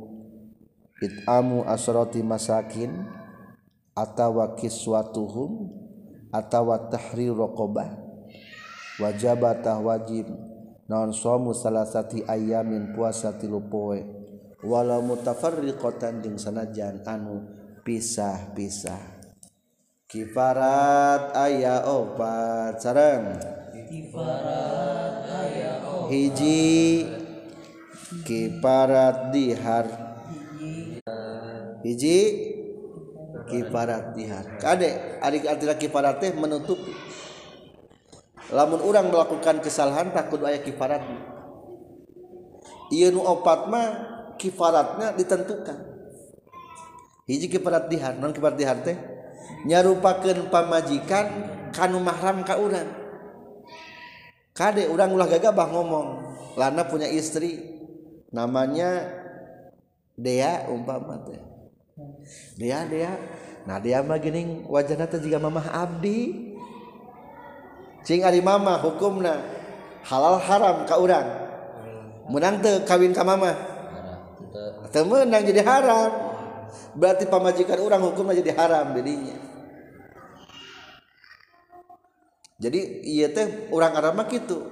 itamu 0.99 1.63
asroti 1.65 2.21
masakin 2.27 3.07
atawa 3.95 4.59
kiswatuhum 4.59 5.73
atawa 6.35 6.91
tahrir 6.91 7.33
rokobah 7.33 7.97
wajabatah 8.99 9.79
wajib 9.79 10.27
naon 10.91 11.15
somu 11.15 11.55
salah 11.55 11.87
ayamin 12.29 12.93
puasa 12.99 13.37
tilu 13.39 13.63
poe. 13.63 14.19
Walau 14.59 15.07
mutafarriqatan 15.07 16.19
jeung 16.19 16.35
sanajan 16.35 17.07
anu 17.07 17.58
pisah-pisah. 17.89 19.01
Kifarat 20.05 21.33
aya 21.33 21.89
opat 21.89 22.77
sareng. 22.77 23.41
Kifarat 23.89 25.25
aya 25.25 25.81
opat 25.81 26.13
hiji 26.13 27.09
kifarat 28.29 29.33
dihar. 29.33 29.89
Hiji 31.81 32.19
kifarat 33.49 34.13
dihar. 34.13 34.45
Kade 34.61 35.21
adik 35.25 35.49
artinya 35.49 35.77
kifarat 35.81 36.21
teh 36.21 36.37
menutupi. 36.37 36.93
Lamun 38.53 38.85
orang 38.85 39.09
melakukan 39.09 39.65
kesalahan 39.65 40.13
takut 40.13 40.45
ayat 40.45 40.61
kifarat. 40.61 41.01
Iya 42.93 43.13
nu 43.13 43.25
opat 43.25 43.69
mah 43.73 43.89
kifaratnya 44.37 45.17
ditentukan 45.17 45.98
hiji 47.29 47.53
keperatihan 47.53 48.17
non 48.17 48.33
keperatihan 48.33 48.81
teh? 48.81 48.97
Nyarupakeun 49.69 50.49
pamajikan 50.49 51.27
kanu 51.71 52.01
mahram 52.01 52.43
ka 52.43 52.57
urang. 52.57 52.89
Kade 54.57 54.91
urang 54.91 55.15
ulah 55.15 55.29
gagabah 55.31 55.71
ngomong 55.71 56.09
lana 56.59 56.83
punya 56.89 57.07
istri 57.07 57.79
namanya 58.35 59.15
Dea 60.19 60.67
umpama 60.67 61.23
teh. 61.23 61.39
Dea 62.59 62.83
Dea. 62.91 63.15
Nah 63.69 63.79
Dea 63.79 64.03
mah 64.03 64.19
geuning 64.19 64.67
wajahna 64.67 65.07
teh 65.07 65.23
jiga 65.23 65.39
mamah 65.39 65.71
abdi. 65.71 66.51
Cing 68.03 68.27
ari 68.27 68.43
mama 68.43 68.81
hukumna 68.83 69.39
halal 70.03 70.43
haram 70.43 70.83
ka 70.89 70.99
urang. 70.99 71.29
Menang 72.29 72.61
teu 72.61 72.83
kawin 72.85 73.15
ka 73.15 73.23
mama 73.23 73.55
teu 74.91 75.07
menang 75.07 75.45
jadi 75.47 75.63
haram. 75.63 76.28
Berarti 76.97 77.25
pamajikan 77.29 77.79
orang 77.81 78.03
hukumnya 78.05 78.39
jadi 78.41 78.53
haram 78.57 78.97
jadinya. 78.97 79.37
Jadi 82.59 82.81
iya 83.07 83.31
teh 83.31 83.71
orang 83.71 83.95
Arab 83.95 84.19
mah 84.19 84.27
gitu. 84.27 84.67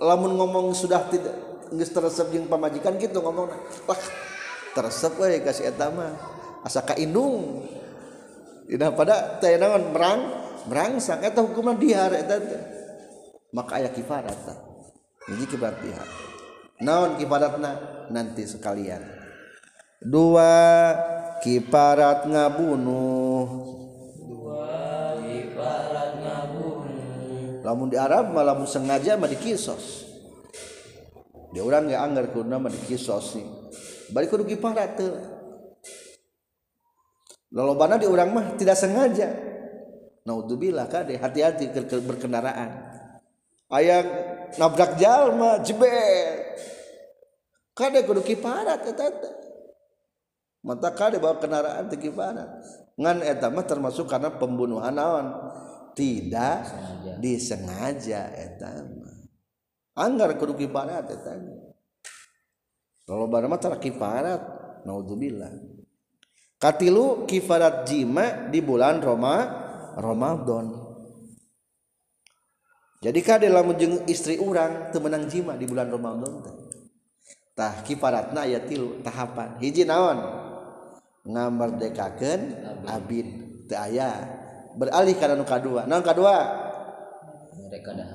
Lamun 0.00 0.36
ngomong 0.36 0.76
sudah 0.76 1.08
tidak 1.08 1.32
geus 1.72 1.90
teresep 1.90 2.28
jeung 2.30 2.46
pamajikan 2.46 3.00
gitu 3.00 3.24
ngomong 3.24 3.48
wah 3.88 4.00
teresep 4.76 5.16
we 5.16 5.40
kasih 5.40 5.72
eta 5.72 5.88
mah. 5.88 6.12
Asa 6.60 6.84
ka 6.84 6.92
indung. 7.00 7.64
Ina 8.68 8.92
pada 8.92 9.40
teh 9.40 9.56
naon 9.56 9.92
merang 9.92 10.20
merangsang 10.68 11.24
eta 11.24 11.40
hukuman 11.40 11.76
dihar 11.80 12.12
eta 12.12 12.40
maka 13.52 13.78
aya 13.78 13.92
kifarat 13.92 14.36
ini 15.30 15.48
kifarat 15.48 15.80
dihar. 15.80 16.08
Naon 16.84 17.16
kifaratna? 17.16 17.72
Nanti 18.12 18.44
sekalian. 18.44 19.00
Dua 20.04 20.52
kiparat 21.44 22.24
ngabunuh. 22.24 23.46
Lamun 27.64 27.88
di 27.88 27.96
Arab 27.96 28.32
malam 28.32 28.64
sengaja 28.64 29.20
mah 29.20 29.28
dikisos. 29.28 30.08
Dia 31.52 31.62
orang 31.62 31.86
nggak 31.86 32.02
anggar 32.02 32.26
kuna 32.32 32.56
mah 32.56 32.72
dikisos 32.72 33.38
nih 33.38 33.46
balik 34.10 34.28
kudu 34.28 34.44
kiparat 34.44 35.00
tuh 35.00 35.14
lolobana 37.54 37.96
di 37.96 38.04
orang 38.10 38.30
mah 38.34 38.46
tidak 38.58 38.74
sengaja. 38.74 39.30
Naudzubillah 40.24 40.88
kade 40.88 41.20
hati-hati 41.20 41.68
berkendaraan. 42.00 42.70
Ayah 43.68 44.00
nabrak 44.56 44.96
jalma 44.96 45.60
jebet. 45.60 46.56
Kade 47.76 48.08
kudu 48.08 48.24
kiparat 48.24 48.88
eta 48.88 49.08
mata 50.64 50.90
kali 50.96 51.20
bawa 51.20 51.36
kendaraan 51.36 51.86
teu 51.92 52.00
gimana? 52.00 52.58
Ngan 52.96 53.20
eta 53.20 53.52
mah 53.52 53.68
termasuk 53.68 54.08
karena 54.08 54.32
pembunuhan 54.32 54.96
naon. 54.96 55.26
Tidak 55.94 56.58
sengaja. 56.66 57.12
disengaja 57.22 58.22
eta 58.34 58.82
mah. 58.82 59.14
Anggar 59.94 60.34
kudu 60.34 60.58
kifarat 60.58 61.06
eta 61.06 61.38
kalau 63.04 63.28
barang 63.28 63.52
mah 63.52 63.60
tara 63.60 63.76
kifarat 63.76 64.40
naudzubillah. 64.88 65.52
Katilu 66.56 67.28
kifarat 67.28 67.84
jima 67.84 68.48
di 68.48 68.64
bulan 68.64 69.04
Roma 69.04 69.44
Ramadan. 70.00 70.72
Jadi 73.04 73.20
kade 73.20 73.52
lamun 73.52 73.76
jeung 73.76 73.96
istri 74.08 74.40
urang 74.40 74.88
teu 74.88 75.04
menang 75.04 75.28
jima 75.28 75.60
di 75.60 75.68
bulan 75.68 75.92
Ramadan 75.92 76.40
teh? 76.40 76.56
Tah 77.52 77.84
kifaratna 77.84 78.48
aya 78.48 78.64
tilu 78.64 79.04
tahapan 79.04 79.60
hiji 79.60 79.84
naon? 79.84 80.43
Ngamerdekakeun 81.24 82.40
abid 82.84 83.26
teu 83.66 83.80
aya. 83.80 84.12
Beralih 84.76 85.16
kana 85.16 85.34
nu 85.38 85.46
kadua. 85.48 85.88
Naon 85.88 86.04
kadua? 86.04 86.36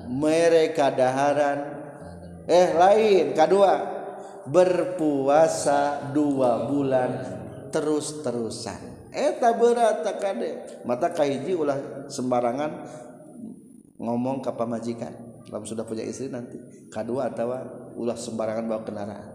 Mereka 0.08 0.96
daharan 0.96 1.58
eh 2.46 2.72
lain. 2.72 3.36
Kedua 3.36 3.72
berpuasa 4.46 6.10
dua 6.14 6.70
bulan 6.70 7.10
terus-terusan. 7.74 9.10
Eta 9.10 9.52
berat 9.58 10.06
kade. 10.22 10.82
Mata 10.86 11.10
kahiji 11.10 11.52
ulah 11.58 12.06
sembarangan 12.08 12.70
ngomong 13.98 14.40
ke 14.40 14.50
pamajikan. 14.54 15.12
Kalau 15.50 15.66
sudah 15.66 15.82
punya 15.82 16.06
istri 16.06 16.30
nanti. 16.30 16.56
Kedua 16.88 17.32
atau 17.32 17.50
ulah 17.98 18.16
sembarangan 18.16 18.64
bawa 18.70 18.82
kendaraan. 18.86 19.30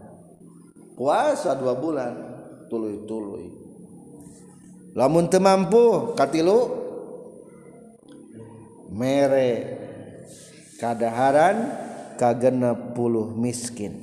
Puasa 0.96 1.52
dua 1.60 1.76
bulan 1.76 2.12
tuluy 2.72 3.04
tuluy 3.04 3.65
lamun 4.96 5.28
teu 5.28 5.44
mampu 5.44 6.16
katilu. 6.16 6.88
Mere 8.86 9.76
kadaharan 10.80 11.68
kagenep 12.16 12.96
puluh 12.96 13.28
miskin. 13.36 14.00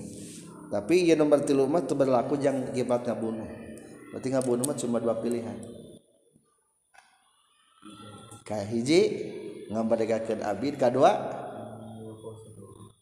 Tapi 0.70 1.10
yang 1.10 1.26
nomor 1.26 1.42
tilu 1.42 1.66
mah 1.66 1.82
itu 1.82 1.98
berlaku 1.98 2.38
yang 2.38 2.70
akibat 2.70 3.10
ngabunuh. 3.10 3.50
Berarti 4.14 4.28
ngabunuh 4.30 4.64
mah 4.70 4.78
cuma 4.78 5.02
dua 5.02 5.18
pilihan. 5.18 5.58
Kayak 8.46 8.70
hiji 8.70 9.02
ngabadagakeun 9.72 10.46
abid 10.46 10.76
kadua 10.78 11.16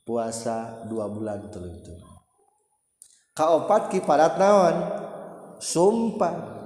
puasa 0.06 0.86
dua 0.86 1.10
bulan 1.10 1.49
tuluy 1.49 1.75
kaopat 3.34 3.89
kiparat 3.89 4.38
naon? 4.38 4.75
Sumpah. 5.58 6.61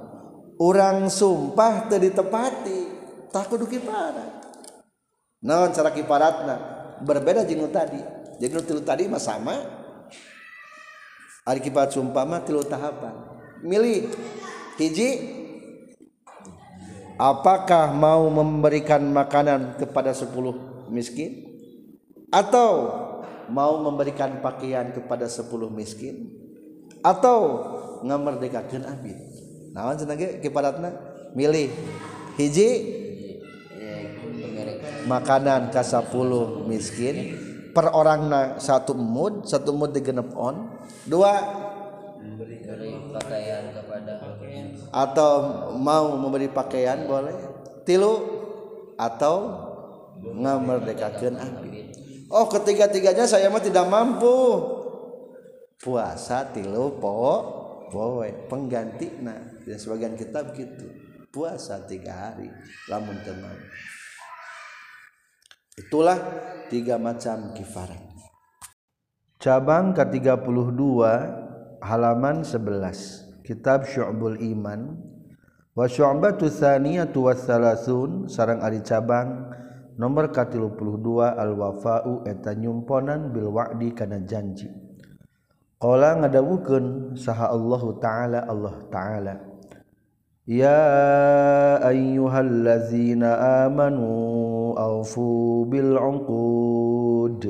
Orang 0.62 1.12
sumpah 1.12 1.88
teu 1.92 2.00
ditepati 2.00 2.80
tak 3.32 3.52
kudu 3.52 3.68
kiparat 3.68 4.46
naon 5.46 5.70
cara 5.70 5.94
kiparatna? 5.94 6.56
Berbeda 7.06 7.46
jeng 7.46 7.70
tadi. 7.70 8.02
Jadi 8.42 8.52
tilu 8.66 8.82
tadi 8.82 9.06
mah 9.06 9.22
sama. 9.22 9.56
Hari 11.46 11.62
kipat 11.62 11.94
sumpah 11.94 12.26
mah 12.26 12.42
tilu 12.42 12.66
tahapan. 12.66 13.14
Milih. 13.62 14.10
Hiji 14.76 15.10
apakah 17.16 17.96
mau 17.96 18.28
memberikan 18.28 19.00
makanan 19.08 19.80
kepada 19.80 20.12
sepuluh 20.12 20.88
miskin? 20.92 21.48
Atau 22.34 22.92
mau 23.48 23.80
memberikan 23.80 24.44
pakaian 24.44 24.92
kepada 24.92 25.30
sepuluh 25.32 25.72
miskin? 25.72 26.28
Atau 27.06 27.64
ngamerdekakan 28.04 28.84
abid 28.92 29.35
naon 29.76 30.00
cenah 30.00 30.16
ge? 30.16 30.40
Kiparatna? 30.40 30.90
Milih. 31.36 31.68
Hiji? 32.40 32.70
Makanan 35.06 35.70
ke 35.70 35.84
10 35.84 36.66
miskin. 36.66 37.36
Per 37.76 37.92
orang 37.92 38.32
na 38.32 38.42
satu 38.56 38.96
mood 38.96 39.44
satu 39.44 39.76
mood 39.76 39.92
digenep 39.92 40.32
on. 40.34 40.80
Dua? 41.04 41.36
Pakaian 43.16 43.72
kepada 43.72 44.14
atau 44.92 45.32
mau 45.76 46.16
memberi 46.16 46.48
pakaian 46.48 47.04
boleh. 47.04 47.36
Tilu? 47.84 48.14
Atau 48.96 49.36
ngamerdekakan 50.24 51.36
abid 51.36 51.86
oh 52.32 52.46
ketiga-tiganya 52.50 53.26
saya 53.30 53.52
mah 53.52 53.62
tidak 53.62 53.86
mampu. 53.88 54.36
Puasa 55.76 56.50
tilu 56.56 56.98
po 56.98 57.20
boleh 57.92 58.48
pengganti 58.50 59.22
nah 59.22 59.55
dan 59.66 59.78
sebagian 59.82 60.16
kita 60.16 60.46
begitu 60.46 60.88
puasa 61.34 61.84
tiga 61.84 62.14
hari 62.14 62.48
lamun 62.88 63.18
teman 63.26 63.58
itulah 65.76 66.16
tiga 66.72 66.96
macam 66.96 67.52
kifarat. 67.52 68.00
Cabang 69.36 69.92
ke-32 69.94 70.82
halaman 71.84 72.42
11 72.42 73.44
kitab 73.46 73.86
Syu'bul 73.86 74.40
Iman. 74.42 74.96
Wa 75.76 75.92
syu'batu 75.92 76.48
tsaniyatu 76.48 77.28
wassalasun 77.28 78.32
sarang 78.32 78.64
ari 78.64 78.80
cabang. 78.82 79.52
Nomor 79.96 80.32
ka-32 80.32 81.08
al-wafa'u 81.36 82.28
eta 82.28 82.56
nyumponan 82.56 83.32
bil 83.32 83.52
wa'di 83.52 83.92
kana 83.96 84.24
janji. 84.24 84.68
Qala 85.80 86.20
ngadawukeun 86.24 87.16
saha 87.20 87.52
Allah 87.52 87.84
taala 88.00 88.40
Allah 88.48 88.76
taala 88.92 89.55
Ya 90.46 91.82
ayyuhallazina 91.82 93.66
amanu 93.66 94.78
awfu 94.78 95.66
bil 95.66 95.98
uqud. 95.98 97.50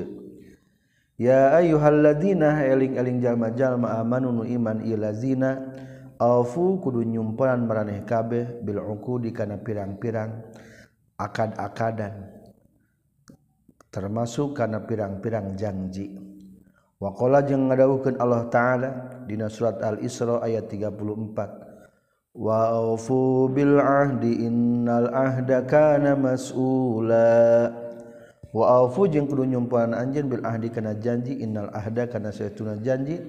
Ya 1.20 1.60
ayyuhalladzina 1.60 2.64
eling-eling 2.64 3.20
jalma-jalma 3.20 4.00
amanu 4.00 4.32
nu 4.32 4.44
iman 4.48 4.80
ilazina 4.88 5.76
awfu 6.24 6.80
kudu 6.80 7.04
nyumponan 7.04 7.68
maraneh 7.68 8.08
kabeh 8.08 8.64
bil 8.64 8.80
uqudi 8.80 9.36
kana 9.36 9.60
pirang-pirang 9.60 10.48
akad-akadan 11.20 12.32
termasuk 13.92 14.56
kana 14.56 14.88
pirang-pirang 14.88 15.60
janji. 15.60 16.16
Waqala 16.96 17.44
jeung 17.44 17.68
ngadawuhkeun 17.68 18.24
Allah 18.24 18.48
taala 18.48 18.90
dina 19.28 19.52
surat 19.52 19.84
Al-Isra 19.84 20.40
ayat 20.40 20.72
34 20.72 21.65
Wafu 22.36 23.48
bil 23.48 23.80
ahdi 23.80 24.44
innal 24.44 25.08
ahda 25.08 25.64
kana 25.64 26.20
mas'ula. 26.20 27.72
Wa 28.52 28.84
afu 28.84 29.08
jeung 29.08 29.32
kudu 29.32 29.48
nyumpahan 29.48 29.96
anjeun 29.96 30.28
bil 30.28 30.44
ahdi 30.44 30.68
kana 30.68 31.00
janji 31.00 31.40
innal 31.40 31.72
ahda 31.72 32.12
kana 32.12 32.36
saytuna 32.36 32.76
janji. 32.84 33.24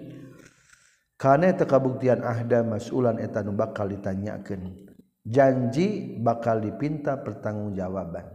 Kana 1.14 1.54
teu 1.54 1.70
kabuktian 1.70 2.18
ahda 2.26 2.66
mas'ulan 2.66 3.22
eta 3.22 3.46
nu 3.46 3.54
bakal 3.54 3.94
ditanyakeun. 3.94 4.74
Janji 5.22 6.18
bakal 6.18 6.66
dipinta 6.66 7.14
pertanggungjawaban. 7.22 8.26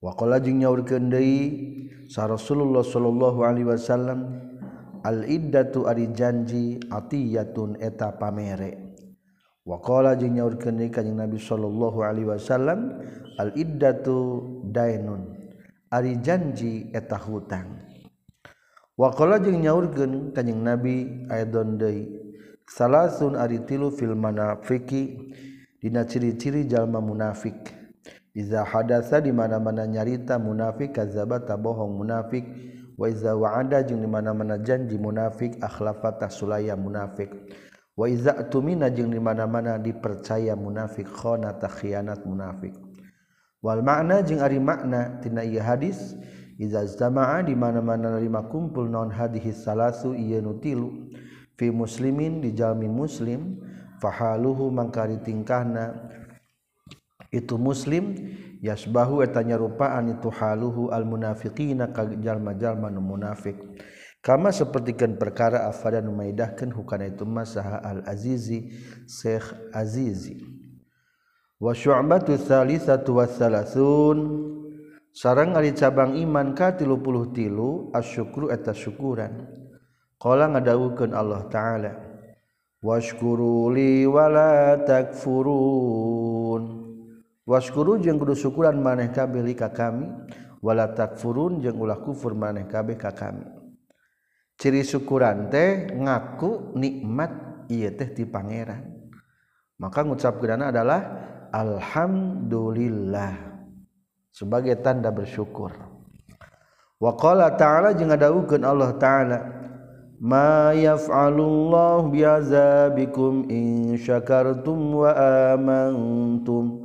Wa 0.00 0.16
qala 0.16 0.40
jeung 0.40 0.64
nyaurkeun 0.64 1.12
deui 1.12 1.44
sa 2.08 2.24
Rasulullah 2.24 2.80
sallallahu 2.80 3.44
alaihi 3.44 3.68
wasallam 3.68 4.47
al-iddatu 5.04 5.86
ari 5.86 6.10
janji 6.14 6.78
atiyatun 6.90 7.78
eta 7.82 8.14
pamere. 8.16 8.96
Waqala 9.68 10.16
jeung 10.16 10.32
nyaurkeun 10.32 10.80
deui 10.80 10.88
kanjing 10.88 11.20
Nabi 11.20 11.36
sallallahu 11.36 12.00
alaihi 12.00 12.24
wasallam 12.24 13.04
al-iddatu 13.36 14.40
dainun 14.72 15.28
ari 15.92 16.16
janji 16.24 16.88
eta 16.96 17.20
hutang. 17.20 17.76
Waqala 18.96 19.36
jeung 19.44 19.60
nyaurkeun 19.60 20.32
kanjing 20.32 20.64
Nabi 20.64 21.28
aidon 21.28 21.76
deui 21.76 22.08
salasun 22.64 23.36
ari 23.36 23.60
tilu 23.68 23.92
fil 23.92 24.16
manafiki 24.16 25.36
dina 25.84 26.08
ciri-ciri 26.08 26.64
jalma 26.64 27.04
munafik. 27.04 27.76
Iza 28.32 28.64
hadasa 28.64 29.20
di 29.20 29.34
mana-mana 29.34 29.84
nyarita 29.84 30.38
munafik 30.40 30.96
kadzaba 30.96 31.44
bohong 31.44 31.92
munafik. 32.00 32.46
Waiza 32.98 33.38
wa'ada 33.38 33.86
jeung 33.86 34.02
di 34.02 34.10
mana-mana 34.10 34.58
janji 34.58 34.98
munafik 34.98 35.62
akhlafata 35.62 36.26
sulaya 36.26 36.74
munafik. 36.74 37.30
Wa 37.94 38.10
iza 38.10 38.34
tumina 38.50 38.90
jeung 38.90 39.14
di 39.14 39.22
mana-mana 39.22 39.78
dipercaya 39.78 40.58
munafik 40.58 41.06
khana 41.06 41.54
khianat 41.54 42.26
munafik. 42.26 42.74
Wal 43.62 43.82
makna 43.82 44.22
jeung 44.22 44.42
ari 44.42 44.58
maknatina 44.58 45.42
iya 45.46 45.62
hadis 45.62 46.14
iza 46.58 46.86
zama'a 46.86 47.42
di 47.46 47.54
mana-mana 47.54 48.18
nerima 48.18 48.46
kumpul 48.46 48.90
non 48.90 49.10
hadis 49.10 49.62
salasu 49.62 50.14
iya 50.14 50.42
nutilu 50.42 51.10
fi 51.58 51.70
muslimin 51.70 52.42
di 52.42 52.54
jalmi 52.54 52.86
muslim 52.86 53.62
fahaluhu 54.02 54.70
mangkari 54.74 55.18
tingkahna. 55.22 56.10
Itu 57.34 57.58
muslim 57.58 58.14
yasbahu 58.62 59.22
etanya 59.22 59.58
rupaan 59.58 60.18
itu 60.18 60.30
haluhu 60.30 60.90
al 60.90 61.06
munafiqina 61.06 61.90
kajallma-jalma 61.94 62.90
nu 62.90 63.00
munafik. 63.02 63.56
Kama 64.18 64.50
sapertikeun 64.50 65.14
perkara 65.14 65.70
afada 65.70 66.02
nu 66.02 66.10
maidahkeun 66.10 66.74
hukana 66.74 67.06
itu 67.06 67.22
masaha 67.22 67.78
al 67.78 68.02
azizi 68.06 68.74
syekh 69.06 69.46
azizi. 69.70 70.42
Wa 71.58 71.74
syu'batu 71.74 72.38
thalithatu 72.38 73.18
wa 73.18 73.26
thalathun 73.26 74.18
sareng 75.14 75.54
ari 75.58 75.74
cabang 75.74 76.18
iman 76.18 76.54
ka 76.54 76.74
33 76.74 77.94
asyukru 77.94 78.50
eta 78.50 78.74
syukuran. 78.74 79.46
Qala 80.18 80.50
ngadawukeun 80.50 81.14
Allah 81.14 81.46
taala 81.46 81.94
washkuru 82.82 83.70
li 83.74 84.06
wala 84.06 84.78
takfurun. 84.82 86.77
Washkuru 87.48 87.96
jeung 87.96 88.20
kudu 88.20 88.36
syukuran 88.36 88.76
maneh 88.76 89.08
kabeh 89.08 89.40
li 89.40 89.56
ka 89.56 89.72
kami 89.72 90.04
wala 90.60 90.92
takfurun 90.92 91.64
jeung 91.64 91.80
ulah 91.80 91.96
kufur 91.96 92.36
maneh 92.36 92.68
kabeh 92.68 93.00
ka 93.00 93.16
kami. 93.16 93.48
Ciri 94.60 94.84
syukuran 94.84 95.48
teh 95.48 95.88
ngaku 95.96 96.76
nikmat 96.76 97.64
ieu 97.72 97.88
teh 97.96 98.12
ti 98.12 98.28
pangeran. 98.28 98.84
Maka 99.80 100.04
ngucap 100.04 100.36
adalah 100.44 101.00
Alhamdulillah 101.48 103.32
sebagai 104.28 104.76
tanda 104.84 105.08
bersyukur. 105.08 105.72
Waqala 106.98 107.54
ta'ala 107.54 107.94
jeung 107.94 108.10
ngadawukeun 108.10 108.66
Allah 108.66 108.90
ta'ala 108.98 109.38
ma 110.18 110.74
yaf'alullah 110.74 112.02
biazabikum 112.10 113.46
in 113.46 113.94
syakartum 113.94 115.06
wa 115.06 115.14
amantum. 115.54 116.66
ma 116.66 116.77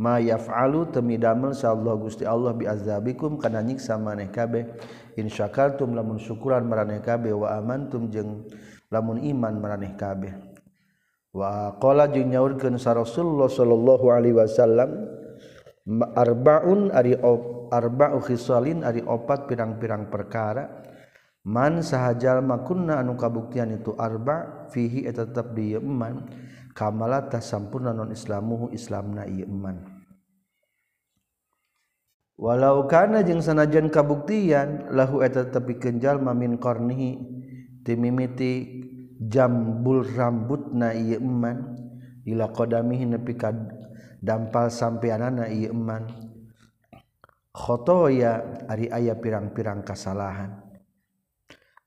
yaf'alu 0.00 0.88
temidamel 0.88 1.52
Allah 1.52 1.94
Gusti 2.00 2.24
Allah 2.24 2.56
biazabikum 2.56 3.36
kana 3.36 3.60
nyiksa 3.60 4.00
maneh 4.00 4.32
kabeh. 4.32 4.64
In 5.20 5.28
syakartum 5.28 5.92
lamun 5.92 6.16
syukuran 6.16 6.64
maraneh 6.64 7.04
kabeh. 7.04 7.36
Wa 7.36 7.60
amantum 7.60 8.08
jeung 8.08 8.48
lamun 8.88 9.20
iman 9.20 9.60
maraneh 9.60 9.92
kabeh. 10.00 10.32
Wa 11.36 11.76
qala 11.76 12.08
jeung 12.08 12.32
nyaurkeun 12.32 12.80
sa 12.80 12.96
Rasulullah 12.96 13.52
sallallahu 13.52 14.08
alaihi 14.08 14.40
wasallam 14.40 15.04
arbaun 16.16 16.88
ari 16.90 17.14
arba'u 17.70 18.18
khisalin 18.24 18.82
ari 18.82 19.04
opat 19.04 19.44
pirang-pirang 19.44 20.08
perkara. 20.08 20.80
Man 21.40 21.80
sahajal 21.80 22.44
makunna 22.44 23.00
anu 23.00 23.16
kabuktian 23.16 23.72
itu 23.72 23.96
arba 23.96 24.68
fihi 24.72 25.08
eta 25.08 25.24
tetep 25.24 25.56
di 25.56 25.72
kamalatah 26.80 27.44
sampurna 27.44 27.92
non 27.92 28.08
islamuhu 28.08 28.72
islamna 28.72 29.28
ieu 29.28 29.44
iman 29.44 29.84
walau 32.40 32.88
kana 32.88 33.20
jeung 33.20 33.44
sanajan 33.44 33.92
kabuktian 33.92 34.88
lahu 34.88 35.20
eta 35.20 35.44
tepi 35.52 35.76
kenjal 35.76 36.16
mamin 36.24 36.56
qarnihi 36.56 37.20
timimiti 37.84 38.80
jambul 39.20 40.08
rambutna 40.08 40.96
ieu 40.96 41.20
iman 41.20 41.76
ila 42.24 42.48
qadamihi 42.48 43.12
nepi 43.12 43.36
ka 43.36 43.52
dampal 44.24 44.72
sampeanana 44.72 45.52
ieu 45.52 45.76
iman 45.76 46.08
khotoya 47.50 48.64
ari 48.70 48.86
aya 48.88 49.18
pirang-pirang 49.18 49.82
kasalahan. 49.82 50.59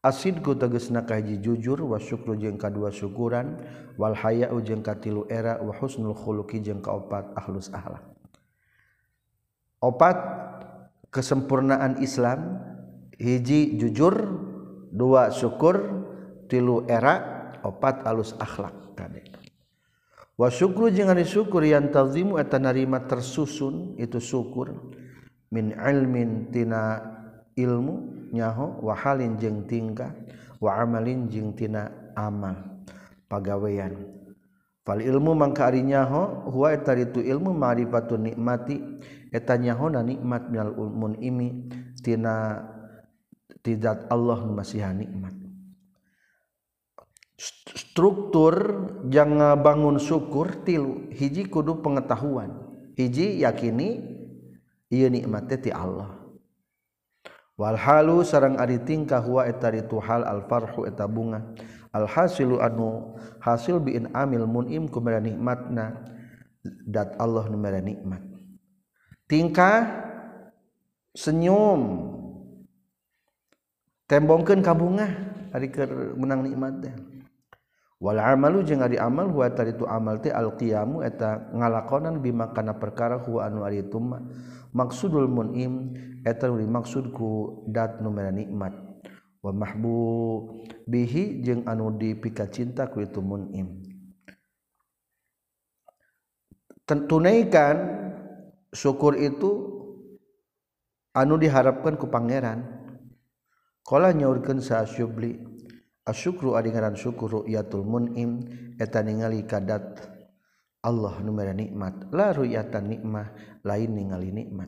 asidku 0.04 0.60
tegesna 0.60 1.08
kahiji 1.08 1.40
jujur 1.40 1.80
wa 1.88 1.96
syukru 1.96 2.36
jeung 2.36 2.60
kadua 2.60 2.92
syukuran 2.92 3.64
wal 3.96 4.12
haya'u 4.14 4.60
jeung 4.60 4.84
katilu 4.84 5.24
era 5.32 5.64
wa 5.64 5.72
husnul 5.72 6.12
khuluqi 6.12 6.60
jeung 6.60 6.84
kaopat 6.84 7.32
ahlus 7.40 7.72
akhlak. 7.72 8.04
Opat 9.80 10.18
kesempurnaan 11.08 12.04
Islam 12.04 12.60
hiji 13.16 13.80
jujur 13.80 14.16
dua 14.92 15.32
syukur 15.32 16.04
tilu 16.52 16.84
era 16.92 17.44
opat 17.64 18.04
alus 18.04 18.36
akhlak 18.40 18.96
kade. 19.00 19.24
Wa 20.36 20.52
syukru 20.52 20.92
jeung 20.92 21.08
ari 21.08 21.24
syukur 21.24 21.64
yang 21.64 21.92
tazimu 21.94 22.40
eta 22.42 22.60
narima 22.60 23.08
tersusun 23.08 23.96
itu 23.96 24.20
syukur 24.20 24.92
min 25.54 25.72
ilmin 25.78 26.52
tina 26.52 27.00
ilmu 27.56 28.13
nyaho 28.34 28.82
wa 28.82 28.98
halin 28.98 29.38
jeung 29.38 29.70
tingkah 29.70 30.10
wa 30.58 30.82
amalin 30.82 31.30
jeung 31.30 31.54
tina 31.54 31.94
amal. 32.18 32.58
Pagawean. 33.30 33.94
Fal 34.84 35.00
ilmu 35.00 35.32
mangka 35.38 35.72
ari 35.72 35.80
nyaho 35.86 36.50
huwa 36.52 36.76
eta 36.76 36.98
ilmu 36.98 37.56
ma'rifatun 37.56 38.34
nikmati 38.34 38.78
eta 39.32 39.56
nyaho 39.56 39.88
na 39.88 40.04
nikmat 40.04 40.52
minal 40.52 40.76
imi 41.22 41.72
tina 42.04 42.62
tidak 43.64 44.10
Allah 44.12 44.44
masih 44.44 44.84
nikmat. 44.92 45.34
Struktur 47.74 48.54
jangan 49.08 49.56
bangun 49.62 49.98
syukur 50.02 50.66
tilu 50.66 51.10
hiji 51.14 51.48
kudu 51.48 51.80
pengetahuan. 51.80 52.54
Hiji 52.94 53.42
yakini 53.42 54.04
iya 54.94 55.10
nikmatnya 55.10 55.58
ti 55.58 55.74
Allah 55.74 56.23
Walhalu 57.54 58.26
sarang 58.26 58.58
ari 58.58 58.82
tingkah 58.82 59.22
huwa 59.22 59.46
eta 59.46 59.70
ritu 59.70 60.02
hal 60.02 60.26
alfarhu 60.26 60.90
eta 60.90 61.06
bunga. 61.06 61.54
Alhasilu 61.94 62.58
anu 62.58 63.14
hasil 63.38 63.78
biin 63.78 64.10
amil 64.18 64.50
munim 64.50 64.90
kumera 64.90 65.22
nikmatna 65.22 66.02
dat 66.90 67.14
Allah 67.22 67.46
numera 67.54 67.78
nikmat. 67.78 68.26
Tingkah 69.30 69.86
senyum 71.14 72.10
tembongkeun 74.10 74.66
ka 74.66 74.74
bunga 74.74 75.08
ari 75.54 75.70
keur 75.70 76.18
menang 76.18 76.42
nikmat 76.42 76.74
teh. 76.82 77.13
wala 78.04 78.36
amalu 78.36 78.68
jeung 78.68 78.84
ari 78.84 79.00
amal 79.00 79.32
huwa 79.32 79.48
tadi 79.56 79.72
amal 79.88 80.20
teh 80.20 80.36
alqiyamu 80.36 81.08
eta 81.08 81.48
ngalakonan 81.56 82.20
bima 82.20 82.52
kana 82.52 82.76
perkara 82.76 83.24
huwa 83.24 83.48
anu 83.48 83.64
ari 83.64 83.88
tuma 83.88 84.20
maksudul 84.76 85.30
munim 85.32 85.96
eta 86.26 86.50
nu 86.50 86.60
dimaksud 86.60 87.14
dat 87.70 88.02
nu 88.02 88.12
nikmat. 88.12 88.74
Wa 89.44 89.52
mahbu 89.52 89.96
bihi 90.88 91.44
jeung 91.44 91.68
anu 91.68 91.94
dipika 92.00 92.48
cinta 92.48 92.88
ku 92.88 93.04
itu 93.04 93.20
munim. 93.20 93.84
Tunaikan 96.88 97.76
syukur 98.72 99.20
itu 99.20 99.52
anu 101.16 101.36
diharapkan 101.36 102.00
ku 102.00 102.08
pangeran. 102.08 102.64
Kala 103.84 104.16
nyaurkeun 104.16 104.64
sa 104.64 104.88
syubli. 104.88 105.53
asyukru 106.04 106.56
ari 106.60 106.72
ngaran 106.72 106.96
syukur 107.00 107.44
ru'yatul 107.44 107.88
mun'im 107.88 108.44
eta 108.80 109.00
ningali 109.04 109.48
kadat 109.48 110.04
Allah 110.84 111.16
numera 111.24 111.56
nikmat. 111.56 112.12
La 112.12 112.36
ru'yatan 112.36 112.92
nikmah 112.92 113.28
lain 113.64 113.92
ningali 113.96 114.36
nikmat. 114.36 114.68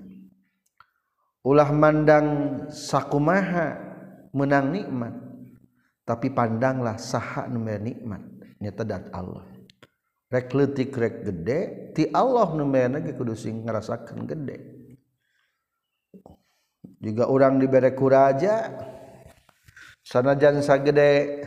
Ulah 1.46 1.70
mandang 1.76 2.28
sakumaha 2.72 3.78
menang 4.32 4.72
nikmat 4.72 5.14
tapi 6.08 6.32
pandanglah 6.32 6.96
saha 6.96 7.52
numera 7.52 7.84
nikmat. 7.84 8.24
Nyata 8.64 8.84
dat 8.88 9.06
Allah. 9.12 9.44
Rek 10.32 10.50
leutik 10.56 10.96
rek 10.96 11.28
gede 11.28 11.60
ti 11.92 12.08
Allah 12.16 12.48
numera 12.56 13.04
ge 13.04 13.12
kudu 13.12 13.36
sing 13.36 13.68
ngarasakeun 13.68 14.24
gede. 14.24 14.58
Juga 17.04 17.28
orang 17.28 17.60
dibere 17.60 17.92
kuraja 17.94 18.72
sanajan 20.06 20.62
sagede 20.62 21.42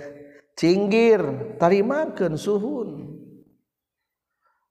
cinggir 0.58 1.54
tarimakeun 1.62 2.34
suhun. 2.34 2.90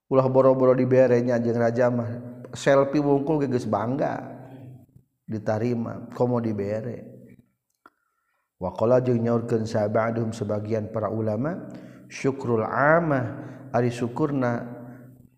Ulah 0.07 0.27
boro-boro 0.31 0.71
diberenya 0.71 1.39
jeung 1.39 1.59
raja 1.59 1.91
mah 1.91 2.07
selfie 2.55 3.03
wungkul 3.03 3.43
geus 3.43 3.67
bangga 3.67 4.19
ditarima 5.27 6.07
komo 6.15 6.39
dibere. 6.39 7.15
Wa 8.55 8.71
qala 8.71 9.03
jeung 9.03 9.19
nyaurkeun 9.23 9.67
sabadum 9.67 10.31
sebagian 10.31 10.91
para 10.95 11.11
ulama 11.11 11.67
syukrul 12.07 12.63
amah 12.63 13.25
ari 13.75 13.91
syukurna 13.91 14.63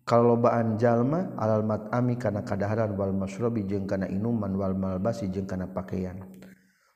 kalobaan 0.06 0.78
jalma 0.78 1.34
alal 1.34 1.66
matami 1.66 2.14
kana 2.14 2.46
kadaharan 2.46 2.94
wal 2.94 3.10
masrobi 3.10 3.66
jeung 3.66 3.90
kana 3.90 4.06
inuman 4.06 4.54
wal 4.54 4.78
malbasi 4.78 5.26
jeung 5.34 5.50
kana 5.50 5.66
pakaian. 5.66 6.29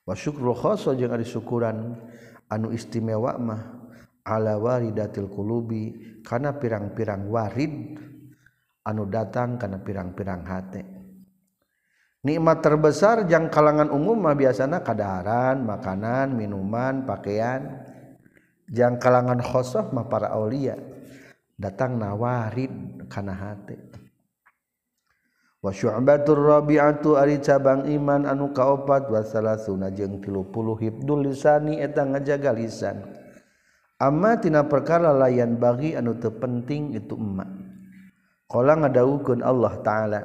wasyukru 0.04 0.52
jeung 0.96 1.12
ari 1.12 1.24
syukuran 1.24 1.96
anu 2.48 2.70
istimewa 2.72 3.36
mah 3.40 3.62
ala 4.24 4.56
waridatil 4.56 5.28
qulubi 5.28 6.20
kana 6.24 6.56
pirang-pirang 6.56 7.28
warid 7.28 8.00
anu 8.84 9.08
datang 9.08 9.56
kana 9.56 9.80
pirang-pirang 9.80 10.44
hate. 10.44 10.82
Nikmat 12.24 12.64
terbesar 12.64 13.28
jang 13.28 13.52
kalangan 13.52 13.92
umum 13.92 14.16
mah 14.16 14.32
biasana 14.32 14.80
kadaharan 14.80 15.60
makanan 15.60 16.32
minuman 16.32 17.04
pakaian. 17.04 17.84
Jang 18.64 18.96
kalangan 18.96 19.44
khosof 19.44 19.92
mah 19.92 20.08
para 20.08 20.32
aulia 20.32 20.72
datang 21.60 22.00
nawarid 22.00 23.04
kana 23.12 23.36
hate. 23.36 23.76
wa 25.64 25.72
syu'batur 25.72 26.36
rabi'atu 26.36 27.16
Ari 27.16 27.40
cabang 27.40 27.88
iman 27.88 28.28
anu 28.28 28.52
kaopat. 28.52 29.08
Wa 29.08 29.24
salasuna 29.24 29.88
jeung 29.88 30.20
30 30.20 30.52
Hibdul 30.84 31.24
lisani 31.32 31.80
eta 31.80 32.04
ngajaga 32.04 32.52
lisan. 32.52 33.00
Amma 33.96 34.36
tina 34.36 34.68
perkara 34.68 35.16
layan 35.16 35.56
bagi 35.56 35.96
anu 35.96 36.20
teu 36.20 36.36
penting 36.36 36.92
itu 36.92 37.16
emak 37.16 37.48
qala 38.50 38.76
ngadawukeun 38.76 39.40
Allah 39.40 39.74
taala 39.80 40.20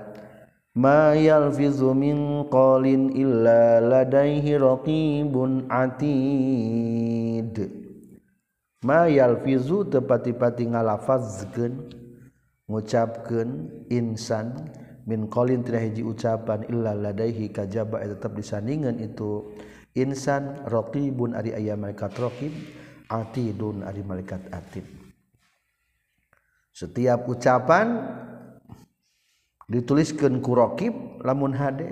ma 0.75 1.15
yalfizu 1.15 1.93
min 1.95 2.49
qalin 2.51 3.13
illa 3.15 3.79
ladaihi 3.79 4.59
raqibun 4.59 5.69
atid. 5.71 7.55
Ma 8.83 9.05
yalfizu 9.11 9.91
tepati-pati 9.91 10.71
ngalafazkeun 10.71 11.73
ngucapkeun 12.69 13.49
insan 13.91 14.71
min 15.05 15.31
qalin 15.31 15.63
hiji 15.63 16.03
ucapan 16.03 16.65
illa 16.67 16.97
ladaihi 16.97 17.53
kajaba 17.53 18.01
tetap 18.03 18.35
disandingan 18.35 18.97
itu. 18.99 19.55
Insan 19.97 20.63
raqibun 20.69 21.33
ari 21.33 21.51
aya 21.51 21.73
malaikat 21.73 22.13
raqib 22.19 22.53
atidun 23.09 23.83
ari 23.83 24.05
malaikat 24.05 24.47
atid. 24.53 24.85
Setiap 26.71 27.27
ucapan 27.27 27.99
dituliskan 29.67 30.39
ku 30.39 30.55
rokib 30.55 30.93
lamun 31.25 31.51
hade. 31.55 31.91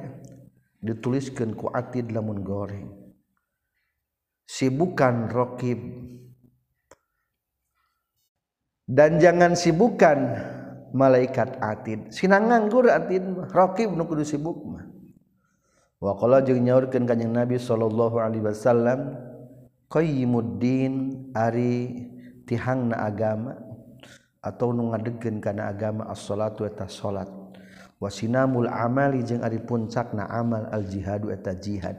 Dituliskan 0.78 1.58
ku 1.58 1.68
atid 1.74 2.14
lamun 2.14 2.46
goreng. 2.46 2.88
Sibukan 4.48 5.28
rokib 5.28 5.82
dan 8.88 9.20
jangan 9.20 9.52
sibukan 9.52 10.40
malaikat 10.98 11.62
atid. 11.62 12.10
Sinang 12.10 12.50
nganggur 12.50 12.90
atid 12.90 13.22
rokib 13.54 13.94
nu 13.94 14.10
kudu 14.10 14.26
sibuk 14.26 14.58
mah. 14.66 14.90
Wa 16.02 16.18
qala 16.18 16.42
jeung 16.42 16.66
nyaurkeun 16.66 17.06
kanjing 17.06 17.30
Nabi 17.30 17.62
sallallahu 17.62 18.18
alaihi 18.18 18.42
wasallam 18.42 19.14
qayyimuddin 19.94 20.94
ari 21.38 22.10
tihangna 22.50 23.06
agama 23.06 23.54
atau 24.42 24.74
nu 24.74 24.90
ngadegkeun 24.90 25.38
kana 25.38 25.70
agama 25.70 26.10
as-salatu 26.10 26.66
eta 26.66 26.90
salat. 26.90 27.30
Wa 27.98 28.10
sinamul 28.14 28.70
amali 28.70 29.22
jeung 29.26 29.42
ari 29.42 29.58
puncakna 29.62 30.30
amal 30.30 30.70
al-jihadu 30.74 31.34
eta 31.34 31.54
jihad. 31.58 31.98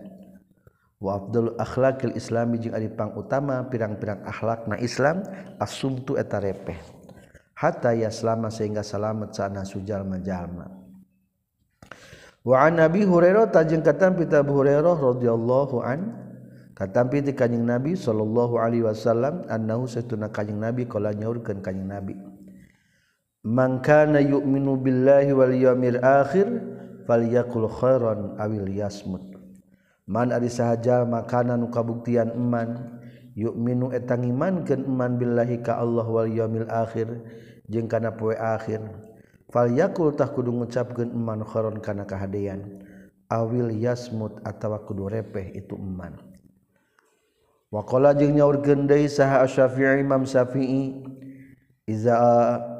Wa 0.98 1.18
afdal 1.18 1.54
akhlaqil 1.58 2.14
islami 2.18 2.58
jeung 2.58 2.74
ari 2.74 2.90
pangutama 2.90 3.66
pirang-pirang 3.70 4.26
akhlakna 4.26 4.78
Islam 4.82 5.22
as-sumtu 5.62 6.18
eta 6.18 6.42
repeh. 6.42 6.97
hatta 7.58 7.90
yaslama 7.90 8.54
sehingga 8.54 8.86
selamat 8.86 9.34
sana 9.34 9.66
sujal 9.66 10.06
majalma. 10.06 10.70
Wa 12.46 12.70
an 12.70 12.78
nabi 12.78 13.02
hurairah 13.02 13.50
tajeng 13.50 13.82
katam 13.82 14.14
pita 14.14 14.46
abu 14.46 14.54
hurairah 14.62 14.94
radhiyallahu 14.94 15.82
an 15.82 16.14
katampi 16.78 17.18
ti 17.18 17.34
kanjing 17.34 17.66
nabi 17.66 17.98
sallallahu 17.98 18.62
alaihi 18.62 18.86
wasallam 18.86 19.42
annahu 19.50 19.90
satuna 19.90 20.30
kanjing 20.30 20.62
nabi 20.62 20.86
kala 20.86 21.10
nyaurkeun 21.10 21.58
kanjing 21.58 21.90
nabi. 21.90 22.14
Man 23.42 23.82
kana 23.82 24.22
yu'minu 24.22 24.78
billahi 24.78 25.34
wal 25.34 25.50
yawmil 25.50 25.98
akhir 25.98 26.46
falyakul 27.10 27.66
khairan 27.66 28.38
awil 28.38 28.70
yasmut. 28.70 29.34
Man 30.06 30.30
ari 30.30 30.46
sahaja 30.46 31.02
makanan 31.04 31.68
kabuktian 31.74 32.32
iman 32.38 32.98
yu'minu 33.34 33.90
etang 33.94 34.24
iman 34.24 34.62
keun 34.62 34.86
iman 34.88 35.20
billahi 35.20 35.60
ka 35.60 35.78
Allah 35.78 36.06
wal 36.06 36.30
yawmil 36.30 36.70
akhir 36.70 37.06
jeung 37.68 37.86
kana 37.86 38.10
poe 38.16 38.34
akhir 38.34 38.80
fal 39.52 39.68
yakul 39.68 40.16
tah 40.16 40.28
kudu 40.32 40.52
ngucapkeun 40.52 41.12
eman 41.12 41.44
kharon 41.44 41.78
kana 41.80 42.08
kahadean. 42.08 42.84
Awil 43.28 43.76
yasmut 43.76 44.40
atawa 44.40 44.80
kudu 44.88 45.04
repeh 45.04 45.52
itu 45.52 45.76
eman. 45.76 46.16
Waqala 47.68 48.16
jeung 48.16 48.32
nyaurkeun 48.32 48.88
deui 48.88 49.04
saha 49.04 49.44
asy-syafi'i 49.44 50.00
imam 50.00 50.24
syafi'i 50.24 51.04
iza 51.84 52.16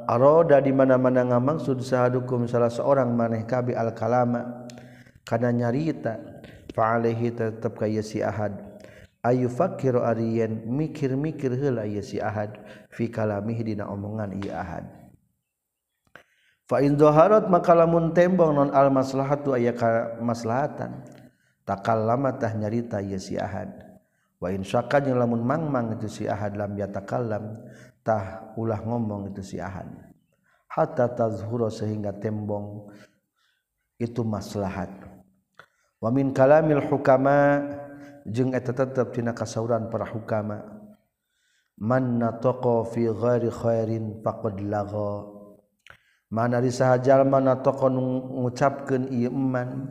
aroda 0.09 0.57
di 0.57 0.73
mana-mana 0.73 1.21
ngamaksud 1.21 1.85
sahadukum 1.85 2.49
salah 2.49 2.73
seorang 2.73 3.13
maneh 3.13 3.45
kabi 3.45 3.77
al 3.77 3.93
kalama 3.93 4.65
kana 5.21 5.53
nyarita 5.53 6.17
fa 6.73 6.97
alaihi 6.97 7.29
tetep 7.29 7.77
ka 7.77 7.85
si 8.01 8.25
ahad. 8.25 8.68
Ayu 9.25 9.51
fakir 9.51 9.99
ariyen 9.99 10.67
mikir-mikir 10.67 11.55
heula 11.55 11.83
ieu 11.83 12.03
si 12.03 12.21
ahad. 12.21 12.55
Fi 12.91 13.11
kalamihi 13.11 13.75
dina 13.75 13.87
omongan 13.87 14.35
ieu 14.39 14.53
ahad. 14.53 14.87
Fa 16.69 16.85
in 16.85 16.95
dhaharat 16.95 17.49
maka 17.49 17.73
lamun 17.73 18.13
tembong 18.13 18.53
non 18.53 18.69
al 18.71 18.93
maslahatu 18.93 19.57
aya 19.57 19.73
maslahatan. 20.21 21.01
Takallama 21.65 22.37
tah 22.37 22.53
nyarita 22.53 23.01
ieu 23.01 23.17
si 23.17 23.35
ahad. 23.35 23.69
Wa 24.39 24.53
in 24.53 24.63
syakka 24.63 25.03
lamun 25.03 25.43
mangmang 25.43 25.99
itu 25.99 26.07
si 26.07 26.23
ahad 26.23 26.55
lam 26.55 26.77
yatakallam 26.79 27.59
tah 28.05 28.55
ulah 28.55 28.79
ngomong 28.79 29.35
itu 29.35 29.43
si 29.43 29.57
ahad. 29.59 29.89
Hatta 30.69 31.11
tazhura 31.11 31.67
sehingga 31.67 32.13
tembong 32.15 32.87
itu 33.99 34.23
maslahat. 34.23 34.89
Wa 35.99 36.07
min 36.07 36.31
kalamil 36.31 36.79
hukama 36.87 37.67
jeung 38.27 38.51
eta 38.51 38.75
tetep 38.75 39.15
tina 39.15 39.31
kasauran 39.31 39.87
para 39.87 40.07
hukama. 40.09 40.63
Man 41.79 42.19
nataqa 42.19 42.83
fi 42.91 43.07
ghairi 43.07 43.47
khairin 43.47 44.19
faqad 44.19 44.59
lagha. 44.63 45.39
Mana 46.29 46.61
di 46.61 46.69
sahajal 46.69 47.25
mana 47.25 47.57
toko 47.63 47.89
ngucapkeun 47.89 49.09
ieu 49.09 49.33
iman 49.33 49.89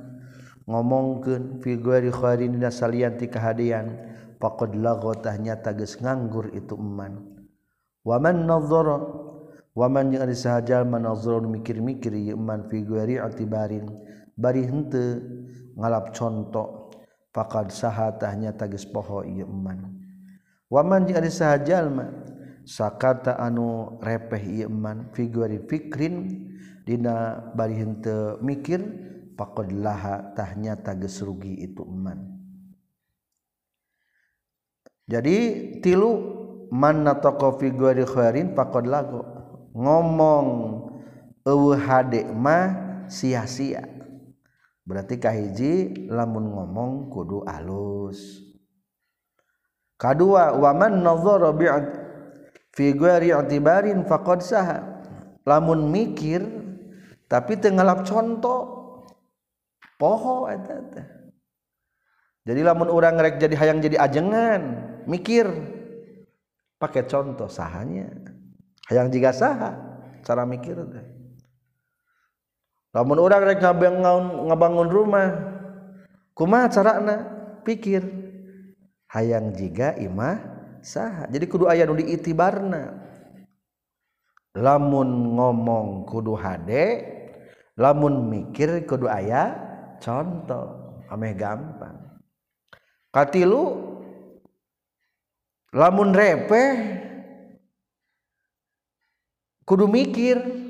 ngomongkeun 0.68 1.58
fi 1.58 1.74
ghairi 1.74 2.12
khairin 2.14 2.54
dina 2.54 2.70
salian 2.70 3.18
ti 3.18 3.26
kahadean 3.26 3.98
faqad 4.38 4.76
lagha 4.78 5.18
tah 5.18 5.34
nyata 5.34 5.74
geus 5.74 5.98
nganggur 5.98 6.52
itu 6.54 6.78
iman 6.78 7.42
waman 8.06 8.46
nadhara 8.46 9.02
waman 9.74 10.14
jeung 10.14 10.22
ari 10.22 10.36
sahajal 10.38 10.86
manazrun 10.86 11.50
mikir-mikir 11.50 12.14
ieu 12.14 12.38
iman 12.38 12.70
fi 12.70 12.86
ghairi 12.86 13.18
atibarin 13.18 13.90
bari 14.38 14.62
henteu 14.62 15.18
ngalap 15.74 16.14
contoh 16.14 16.87
faqad 17.34 17.72
sahatahnya 17.72 18.56
tagis 18.56 18.88
poho 18.88 19.24
ieu 19.24 19.46
iman 19.46 19.92
waman 20.72 21.08
jeung 21.08 21.20
ari 21.20 21.32
sahajalma 21.32 22.08
sakata 22.64 23.36
anu 23.40 23.98
repeh 24.00 24.62
ieu 24.62 24.68
iman 24.68 25.10
figuri 25.12 25.60
fikrin 25.64 26.46
dina 26.84 27.40
bari 27.52 27.76
henteu 27.76 28.40
mikir 28.40 28.80
faqad 29.36 29.72
laha 29.72 30.34
tahnya 30.36 30.76
tagis 30.80 31.20
rugi 31.24 31.64
itu 31.64 31.84
iman 31.84 32.38
jadi 35.08 35.36
tilu 35.80 36.38
man 36.68 37.00
natoko 37.00 37.56
figuri 37.56 38.04
khairin 38.04 38.52
faqad 38.52 38.84
lago. 38.84 39.24
Ngomong 39.72 40.46
eueuh 41.48 41.80
hade 41.80 42.28
mah 42.28 42.76
sia-sia. 43.08 43.97
berarti 44.88 45.20
kahiji 45.20 46.08
lamun 46.08 46.48
ngomong 46.48 47.12
kudu 47.12 47.44
alus. 47.44 48.40
Kedua 50.00 50.56
waman 50.56 51.04
nadhara 51.04 51.52
bi 51.52 51.68
fi 52.72 52.96
ghairi 52.96 53.36
i'tibarin 53.36 54.08
faqad 54.08 54.40
saha. 54.40 55.04
Lamun 55.44 55.92
mikir 55.92 56.40
tapi 57.28 57.60
tengalap 57.60 58.08
contoh 58.08 58.80
poho 60.00 60.48
eta 60.48 60.76
teh 60.92 61.18
jadi 62.48 62.64
lamun 62.64 62.88
orang 62.88 63.20
rek 63.20 63.36
jadi 63.36 63.52
hayang 63.60 63.84
jadi 63.84 64.00
ajengan 64.00 64.60
mikir 65.04 65.44
pakai 66.80 67.04
contoh 67.04 67.44
sahanya. 67.44 68.08
Hayang 68.88 69.12
jika 69.12 69.36
saha 69.36 69.76
cara 70.24 70.48
mikir 70.48 70.80
teh. 70.88 71.17
lamun 72.98 73.22
orang 73.22 73.46
rek 73.46 73.62
ngabangun 73.62 74.50
ngabangun 74.50 74.88
rumah 74.90 75.28
kumaha 76.34 76.66
carana? 76.66 77.16
Pikir 77.62 78.02
hayang 79.14 79.54
jiga 79.54 79.94
imah 79.94 80.42
saha. 80.82 81.30
Jadi 81.30 81.46
kudu 81.46 81.70
aya 81.70 81.86
nu 81.86 81.94
diitibarna. 81.94 83.06
Lamun 84.58 85.38
ngomong 85.38 86.10
kudu 86.10 86.34
hade 86.34 87.06
lamun 87.78 88.26
mikir 88.26 88.82
kudu 88.82 89.06
aya 89.06 89.54
contoh. 90.02 91.06
Ameh 91.06 91.38
gampang. 91.38 92.18
Katilu 93.14 93.78
lamun 95.70 96.10
repeh 96.10 96.74
kudu 99.62 99.86
mikir. 99.86 100.66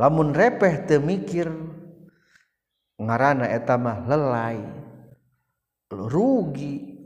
lamun 0.00 0.32
repeh 0.32 0.88
temikir 0.88 1.52
ngarana 2.96 3.52
etamah 3.52 4.08
lelai 4.08 4.64
rugi 5.92 7.04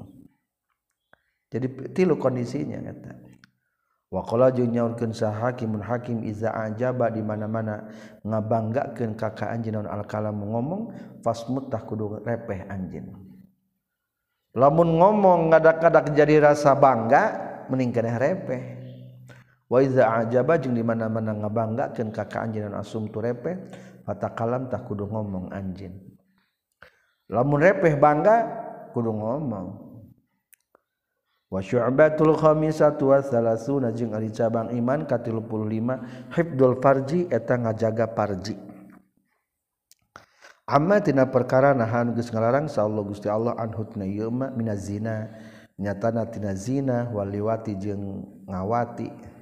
jadi 1.50 1.66
tilu 1.90 2.14
kondisinya 2.18 2.78
kata 2.78 3.24
Wakola 4.14 4.54
jeung 4.54 4.70
nyaurkeun 4.70 5.10
sahakimun 5.10 5.82
hakim 5.82 6.22
iza 6.22 6.54
ajaba 6.54 7.10
di 7.10 7.18
mana-mana 7.18 7.90
ngabanggakeun 8.22 9.18
kakak 9.18 9.50
anjeun 9.50 9.82
naon 9.82 9.90
alkalam 9.90 10.38
ngomong 10.38 10.94
fasmut 11.26 11.66
tah 11.66 11.82
kudu 11.82 12.22
repeh 12.22 12.62
anjeun. 12.70 13.10
Lamun 14.54 15.02
ngomong 15.02 15.50
ngadak-kadak 15.50 16.14
jadi 16.14 16.46
rasa 16.46 16.78
bangga 16.78 17.22
mending 17.66 17.90
repeh. 17.90 18.83
waiza 19.70 20.04
ajaba 20.24 20.60
jeung 20.60 20.76
di 20.76 20.84
mana-mana 20.84 21.32
ngabanggakeun 21.34 22.12
ka 22.12 22.28
kaanjeunna 22.28 22.80
asum 22.80 23.08
tu 23.08 23.18
repeh 23.20 23.56
fatakalam 24.04 24.68
tak 24.68 24.84
kudu 24.84 25.08
ngomong 25.08 25.50
anjin 25.52 25.96
lamun 27.32 27.60
repeh 27.60 27.96
bangga 27.96 28.36
kudu 28.94 29.10
ngomong. 29.10 29.84
Wa 31.54 31.62
syu'batul 31.62 32.34
khamisatu 32.34 33.14
wa 33.14 33.22
salasuna 33.22 33.94
jeung 33.94 34.10
ari 34.10 34.34
cabang 34.34 34.74
iman 34.74 35.06
ka 35.06 35.22
35 35.22 36.34
hifdzul 36.34 36.82
farji 36.82 37.30
eta 37.30 37.54
ngajaga 37.54 38.10
farji. 38.10 38.58
Amma 40.66 40.98
tina 40.98 41.30
perkara 41.30 41.70
nahan 41.76 42.10
geus 42.16 42.32
ngalarang 42.34 42.66
sallallahu 42.66 43.14
Gusti 43.14 43.30
Allah 43.30 43.54
anhutna 43.54 44.02
yuma 44.02 44.50
minaz 44.50 44.90
zina 44.90 45.30
nyatana 45.78 46.26
tina 46.26 46.58
zina 46.58 47.12
waliwati 47.14 47.78
jeung 47.78 48.26
ngawati. 48.50 49.33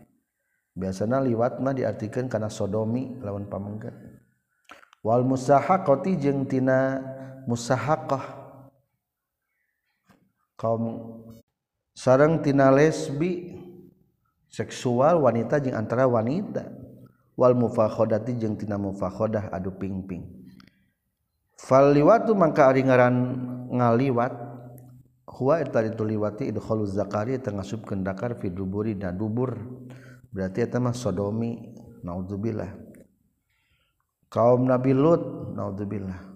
biasanya 0.73 1.21
liwatmah 1.21 1.77
diartikan 1.77 2.29
karena 2.29 2.49
sodomi 2.49 3.21
lawan 3.21 3.49
pamenggat 3.49 4.13
Wal 5.03 5.27
musaha 5.27 5.83
koti 5.83 6.15
jengtina 6.15 7.03
musahaqah. 7.51 8.39
Kaum 10.55 11.19
sarangtina 11.91 12.71
lesbi 12.71 13.59
seksual 14.47 15.27
wanita 15.27 15.59
jeung 15.59 15.75
antara 15.75 16.07
wanita. 16.07 16.71
Wal 17.35 17.59
mufakhodati 17.59 18.39
jeung 18.39 18.55
tina 18.55 18.79
mufakhodah 18.79 19.51
adu 19.51 19.75
pingping. 19.75 20.23
Fal 21.59 21.91
liwatu 21.91 22.39
mangka 22.39 22.71
ari 22.71 22.87
ngaran 22.87 23.15
ngaliwat 23.75 24.35
huwa 25.27 25.59
eta 25.59 25.83
itu 25.83 26.05
liwati 26.07 26.47
idkhalu 26.53 26.87
zakari 26.87 27.43
tengah 27.43 27.67
sub 27.67 27.83
kendakar 27.83 28.39
fi 28.39 28.55
duburi 28.55 28.95
dan 28.95 29.19
dubur. 29.19 29.59
Berarti 30.33 30.65
eta 30.65 30.81
mah 30.81 30.97
sodomi 30.97 31.77
naudzubillah 32.03 32.73
kaum 34.33 34.65
Nabi 34.65 34.97
Lut 34.97 35.53
naudzubillah 35.55 36.33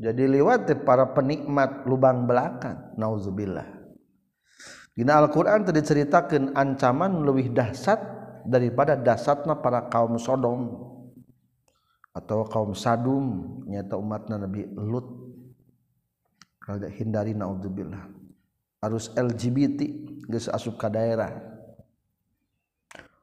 jadi 0.00 0.24
liwat 0.24 0.64
para 0.88 1.12
penikmat 1.12 1.84
lubang 1.84 2.24
belakang 2.24 2.96
nauzubillah. 2.96 3.68
Dina 4.96 5.20
Al-Qur'an 5.20 5.60
tadi 5.60 5.84
ceritakan 5.84 6.56
ancaman 6.56 7.20
lebih 7.20 7.52
dahsyat 7.52 8.00
daripada 8.48 8.96
dasarnya 8.96 9.60
para 9.60 9.92
kaum 9.92 10.16
Sodom 10.16 10.88
atau 12.16 12.48
kaum 12.48 12.72
Sadum 12.72 13.60
nyata 13.68 14.00
umatnya 14.00 14.40
Nabi 14.40 14.72
Lut. 14.72 15.04
Kalau 16.64 16.80
hindari 16.96 17.36
naudzubillah 17.36 18.08
harus 18.80 19.12
LGBT 19.12 19.84
geus 20.32 20.48
asup 20.48 20.80
ka 20.80 20.88
daerah 20.88 21.28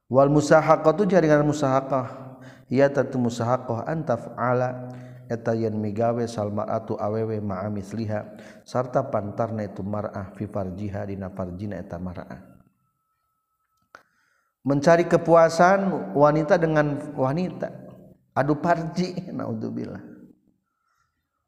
wal 0.07 0.31
musahaqatu 0.31 1.07
jaringan 1.07 1.43
musahaqah. 1.43 2.27
Ia 2.67 2.91
tatu 2.91 3.15
musahaqah 3.15 3.87
antaf 3.87 4.27
ala 4.35 4.91
eta 5.31 5.55
yen 5.55 5.75
migawe 5.79 6.23
salmaratu 6.27 6.99
awewe 6.99 7.39
ma'amis 7.39 7.95
liha 7.95 8.27
sarta 8.67 9.03
pantarna 9.07 9.63
itu 9.63 9.83
mar'ah 9.83 10.31
fi 10.35 10.47
farjiha 10.47 11.07
dina 11.07 11.31
farjina 11.31 11.79
eta 11.79 11.95
mar'ah. 11.95 12.39
Mencari 14.67 15.07
kepuasan 15.07 16.11
wanita 16.11 16.59
dengan 16.59 17.15
wanita. 17.15 17.71
Adu 18.35 18.59
parji 18.59 19.15
naudzubillah. 19.37 20.03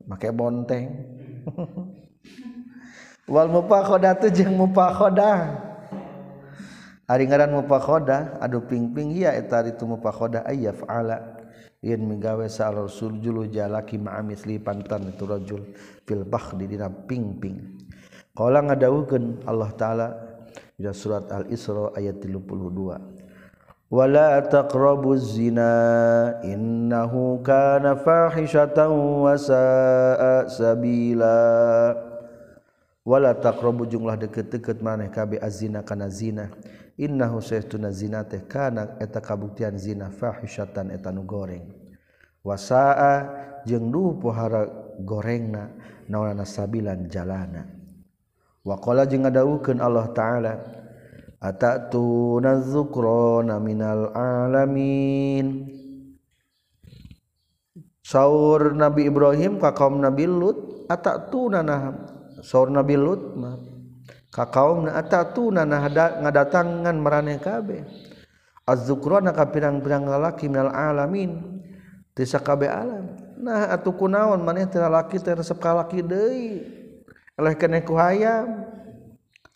Make 0.08 0.32
bonteng. 0.32 0.88
Wal 3.34 3.52
mufakhodatu 3.52 4.32
jeung 4.32 4.56
mupakhodah 4.56 5.69
ngaran 7.10 7.50
mupakhoda 7.50 8.38
aduh 8.38 8.62
pingping 8.70 9.18
ya 9.18 9.34
eta 9.34 9.66
itu 9.66 9.82
mupakhoda 9.90 10.46
ayyaf 10.46 10.86
ala 10.86 11.42
yen 11.82 12.06
minggawe 12.06 12.46
sa 12.46 12.70
rasul 12.70 13.18
julu 13.18 13.50
jalaki 13.50 13.98
ma'amis 13.98 14.46
li 14.46 14.62
pantan 14.62 15.10
itu 15.10 15.26
rajul 15.26 15.62
fil 16.06 16.22
bakhdi 16.22 16.70
dina 16.70 16.86
pingping. 16.86 17.82
Qala 18.38 18.62
ngadawukeun 18.62 19.48
Allah 19.50 19.70
taala 19.74 20.08
dina 20.78 20.94
surat 20.94 21.26
al 21.34 21.50
isra 21.50 21.90
ayat 21.98 22.22
32 22.22 23.20
wala 23.90 24.38
taqrabuz 24.46 25.34
zina 25.34 25.74
innahu 26.46 27.42
kana 27.42 27.98
fahishatan 27.98 28.94
wa 29.26 29.34
sa'a 29.34 30.46
sabila. 30.46 32.09
wala 33.08 33.36
taqrabu 33.36 33.88
jumlah 33.88 34.20
deket-deket 34.20 34.84
maneh 34.84 35.12
kabe 35.12 35.40
azina 35.40 35.84
kana 35.84 36.08
zina. 36.12 36.52
Innahu 37.00 37.40
saytuna 37.40 37.96
zina 37.96 38.28
teh 38.28 38.44
kana 38.44 39.00
eta 39.00 39.24
kabuktian 39.24 39.80
zina 39.80 40.12
fahisyatan 40.12 40.92
eta 40.92 41.16
nu 41.16 41.24
goreng. 41.24 41.64
Wasaa 42.44 43.64
jeung 43.64 43.88
duh 43.88 44.20
pohara 44.20 44.68
gorengna 45.00 45.72
naonana 46.12 46.44
sabilan 46.44 47.08
jalana. 47.08 47.72
Wa 48.68 48.76
qala 48.84 49.08
jeung 49.08 49.24
ngadawukeun 49.24 49.80
Allah 49.80 50.12
taala 50.12 50.54
atatuna 51.40 52.60
dzukrona 52.60 53.64
minal 53.64 54.12
alamin? 54.12 55.72
Saur 58.04 58.76
Nabi 58.76 59.08
Ibrahim 59.08 59.56
ka 59.56 59.72
kaum 59.72 60.04
Nabi 60.04 60.28
Lut 60.28 60.84
atatuna 60.92 61.64
naham? 61.64 62.19
saur 62.42 62.72
Nabi 62.72 62.96
Lut 62.96 63.36
mah. 63.36 63.58
Ka 64.30 64.46
kaum 64.46 64.86
na 64.86 64.94
atatuna 65.02 65.66
ngadatangan 65.66 66.94
maraneh 67.02 67.42
kabeh 67.42 67.82
az-zukrana 68.70 69.34
ka 69.34 69.50
pirang-pirang 69.50 70.06
lalaki 70.06 70.46
minal 70.46 70.70
alamin. 70.70 71.60
Ti 72.14 72.24
sakabeh 72.30 72.70
alam. 72.70 73.18
Nah 73.42 73.74
atuh 73.74 73.96
kunaon 73.98 74.44
maneh 74.46 74.70
teh 74.70 74.78
lalaki 74.78 75.18
teh 75.18 75.34
resep 75.34 75.58
ka 75.58 75.74
laki 75.74 76.06
deui. 76.06 76.62
Eleh 77.40 77.56
keneh 77.58 77.82
ku 77.82 77.98
hayam. 77.98 78.70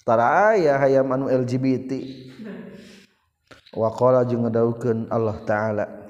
Tara 0.03 0.51
aya 0.51 0.75
hayam 0.81 1.07
anu 1.15 1.31
LGBT 1.31 1.95
wa 3.71 3.87
qala 3.95 4.27
jeung 4.27 4.43
ngadawukeun 4.43 5.07
Allah 5.07 5.37
taala. 5.47 6.02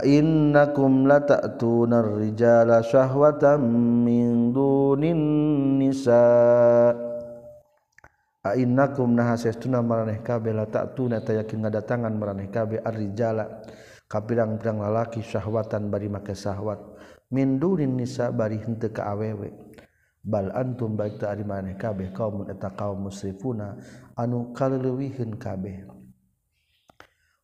innakum 0.00 1.04
lata'tuna 1.04 2.00
ar-rijala 2.00 2.80
syahwatan 2.80 3.60
min 4.00 4.48
dunin 4.56 5.20
nisa. 5.76 6.24
A 8.42 8.56
innakum 8.56 9.12
nahasestuna 9.12 9.84
maraneh 9.84 10.24
kabeh 10.24 10.56
lata'tuna 10.56 11.20
tayakin 11.20 11.68
ngadatangan 11.68 12.14
maraneh 12.16 12.48
kabeh 12.48 12.80
ar-rijala 12.80 13.60
kapirang-pirang 14.08 14.80
lalaki 14.80 15.20
syahwatan 15.20 15.92
bari 15.92 16.08
make 16.08 16.32
syahwat. 16.32 16.80
Min 17.28 17.60
dunin 17.60 17.92
nisa 17.92 18.32
bari 18.32 18.56
henteu 18.64 18.88
ka 18.88 19.12
awewe. 19.12 19.52
Bal 20.24 20.54
antum 20.56 20.94
baik 20.94 21.20
ta 21.20 21.34
ari 21.34 21.44
maneh 21.44 21.76
kabeh 21.76 22.14
kaum 22.14 22.46
eta 22.48 22.72
kaum 22.72 23.10
musrifuna 23.10 23.76
anu 24.14 24.54
kaleuwihkeun 24.54 25.34
kabeh 25.34 26.01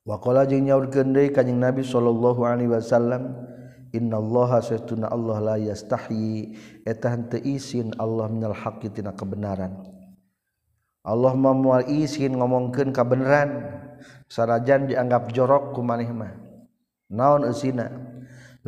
wakola 0.09 0.49
jeung 0.49 0.65
nyaur 0.65 0.89
gendai 0.89 1.29
kanjing 1.29 1.61
Nabi 1.61 1.85
Shallallahu 1.85 2.49
Alaihi 2.49 2.73
Wasallam 2.73 3.49
Innallaha 3.89 4.61
saytuna 4.61 5.09
Allah 5.09 5.41
la 5.41 5.57
yastahi 5.57 6.53
eta 6.85 7.09
henteu 7.09 7.41
isin 7.41 7.97
Allah 7.97 8.29
minal 8.29 8.53
haqqi 8.53 8.93
tina 8.93 9.17
kebenaran. 9.17 9.81
Allah 11.09 11.33
memual 11.33 11.89
isin 11.89 12.37
izin 12.37 12.37
ngomongkeun 12.37 12.93
kabenaran 12.93 13.65
sarajan 14.29 14.93
dianggap 14.93 15.33
jorok 15.33 15.73
ku 15.73 15.81
mah. 15.81 16.05
Naon 17.09 17.49
eusina? 17.49 17.89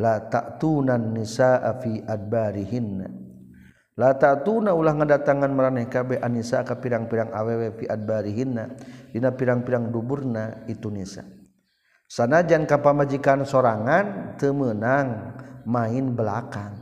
La 0.01 0.17
ta'tunan 0.25 1.13
nisaa 1.13 1.69
fi 1.77 2.01
adbarihinna. 2.01 3.20
la 3.99 4.15
tatuna 4.15 4.71
ulah 4.71 4.95
ngadatangan 4.95 5.51
maraneh 5.51 5.87
kabeh 5.91 6.19
anisa 6.23 6.63
ka 6.63 6.79
pirang-pirang 6.79 7.31
awewe 7.35 7.75
fi 7.75 7.85
adbarihinna. 7.91 8.65
Dina 9.11 9.35
pirang-pirang 9.35 9.91
duburna 9.91 10.63
itu 10.71 10.87
nisa. 10.87 11.27
Sanajan 12.07 12.67
ka 12.67 12.79
pamajikan 12.79 13.43
sorangan 13.47 14.35
teu 14.35 14.51
meunang 14.51 15.35
main 15.67 16.11
belakang. 16.11 16.75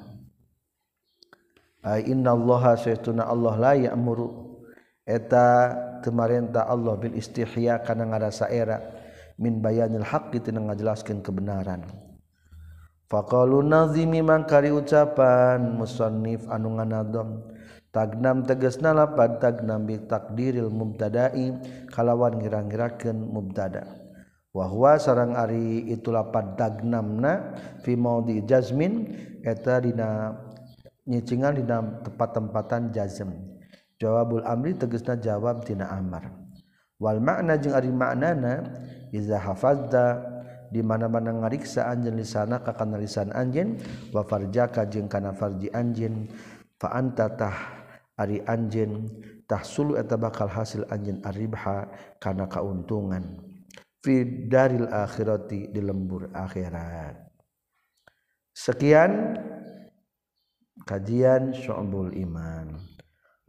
Ai 1.85 2.09
innallaha 2.09 2.77
saytuna 2.77 3.29
Allah 3.29 3.55
la 3.57 3.73
ya'muru. 3.77 4.59
Eta 5.05 5.73
temarenta 6.05 6.69
Allah 6.69 6.93
bil 6.97 7.17
istihya 7.17 7.81
kana 7.85 8.09
ngarasa 8.09 8.49
era. 8.49 8.77
Min 9.39 9.61
bayanil 9.63 10.03
haqqi 10.03 10.43
tina 10.43 10.59
ngajelaskeun 10.59 11.23
kebenaran. 11.23 12.08
Fakolunazimi 13.09 14.21
mangkari 14.21 14.69
ucapan 14.69 15.81
musannif 15.81 16.45
anu 16.45 16.77
nganadom 16.77 17.41
tagnam 17.89 18.45
tegasna 18.45 18.93
lapad 18.93 19.41
tagnam 19.41 19.89
bi 19.89 19.97
takdiril 20.05 20.69
mubtada'i 20.69 21.57
kalawan 21.89 22.37
ngira-ngirakeun 22.37 23.17
mubtada. 23.17 23.89
Wa 24.53 24.69
huwa 24.69 25.01
sarang 25.01 25.33
ari 25.33 25.89
itu 25.89 26.13
lapad 26.13 26.53
tagnamna 26.53 27.57
fi 27.81 27.97
maudi 27.97 28.45
jazmin 28.45 29.09
eta 29.41 29.81
dina 29.81 30.37
nyicingan 31.09 31.57
dina 31.57 31.81
tempat-tempatan 32.05 32.93
jazm. 32.93 33.33
Jawabul 33.97 34.45
amri 34.45 34.77
tegesna 34.77 35.17
jawab 35.17 35.65
tina 35.65 35.89
amar. 35.89 36.29
Wal 37.01 37.17
makna 37.17 37.57
jeung 37.57 37.73
ari 37.73 37.89
maknana 37.89 38.69
iza 39.09 39.41
hafazda 39.41 40.37
di 40.69 40.81
mana-mana 40.85 41.33
ngariksa 41.33 41.89
anj 41.89 42.13
di 42.13 42.25
sana 42.25 42.61
kakan 42.61 42.97
lisan 42.97 43.29
anjen 43.33 43.77
wa 44.13 44.25
farjaka 44.25 44.85
jeung 44.89 45.09
kana 45.09 45.33
farji 45.33 45.69
anjen 45.73 46.29
fa 46.77 46.93
anta 46.95 47.27
tah 47.33 47.57
ari 48.19 48.43
anjtah 48.43 49.09
tahsulu 49.49 49.97
eta 49.97 50.19
bakal 50.19 50.45
hasil 50.45 50.85
anj 50.93 51.17
aribha 51.25 51.89
kana 52.21 52.45
kauntungan. 52.45 53.41
Fidaril 53.99 54.87
akhirati 54.87 55.75
di 55.75 55.81
lembur 55.83 56.31
akhirat. 56.31 57.19
Sekian 58.55 59.35
kajian 60.87 61.51
syu'bul 61.51 62.15
iman. 62.15 62.79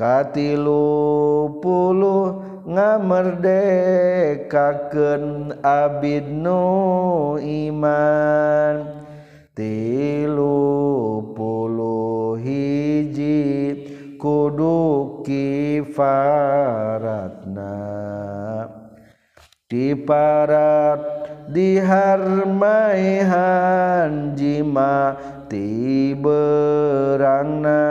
katilu 0.00 1.60
puluh 1.60 2.40
ngamerdekakan 2.64 5.52
abid 5.60 6.24
nu 6.24 7.36
iman. 7.36 8.96
Tilu 9.52 10.56
puluh 11.36 12.40
hiji 12.40 13.76
kudu 14.16 15.20
kifaratna. 15.20 16.16
Diparat 19.68 21.04
diharmai 21.52 23.20
hanjima 23.22 25.14
tiberangna 25.52 27.84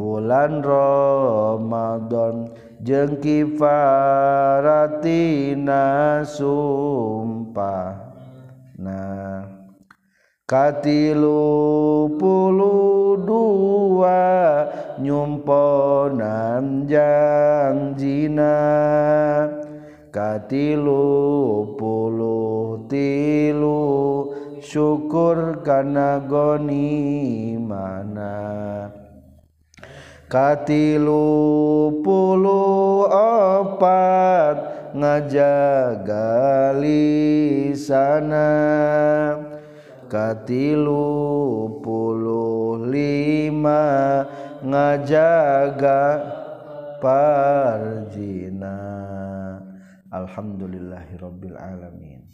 bulan 0.00 0.64
Ramadan 0.64 2.48
jengki 2.80 3.44
faratina 3.60 4.64
sumpah. 6.24 8.00
Nah 8.80 9.44
katilu 10.48 12.16
puluh 12.16 13.20
dua 13.20 14.24
nyumponan 14.96 16.88
jangjina 16.88 18.56
katilu 20.08 21.76
puluh 21.76 22.88
tilu 22.88 23.84
syukur 24.64 25.60
karena 25.60 26.24
goni 26.24 27.60
mana 27.60 28.88
katilu 30.30 31.90
puluh 32.06 33.10
opat 33.10 34.54
ngajaga 34.94 36.70
lisana 36.78 38.46
katilu 40.06 41.10
puluh 41.82 42.78
lima 42.86 44.22
ngajaga 44.62 46.02
parjina 47.02 48.78
Alhamdulillahirobbilalamin. 50.10 52.09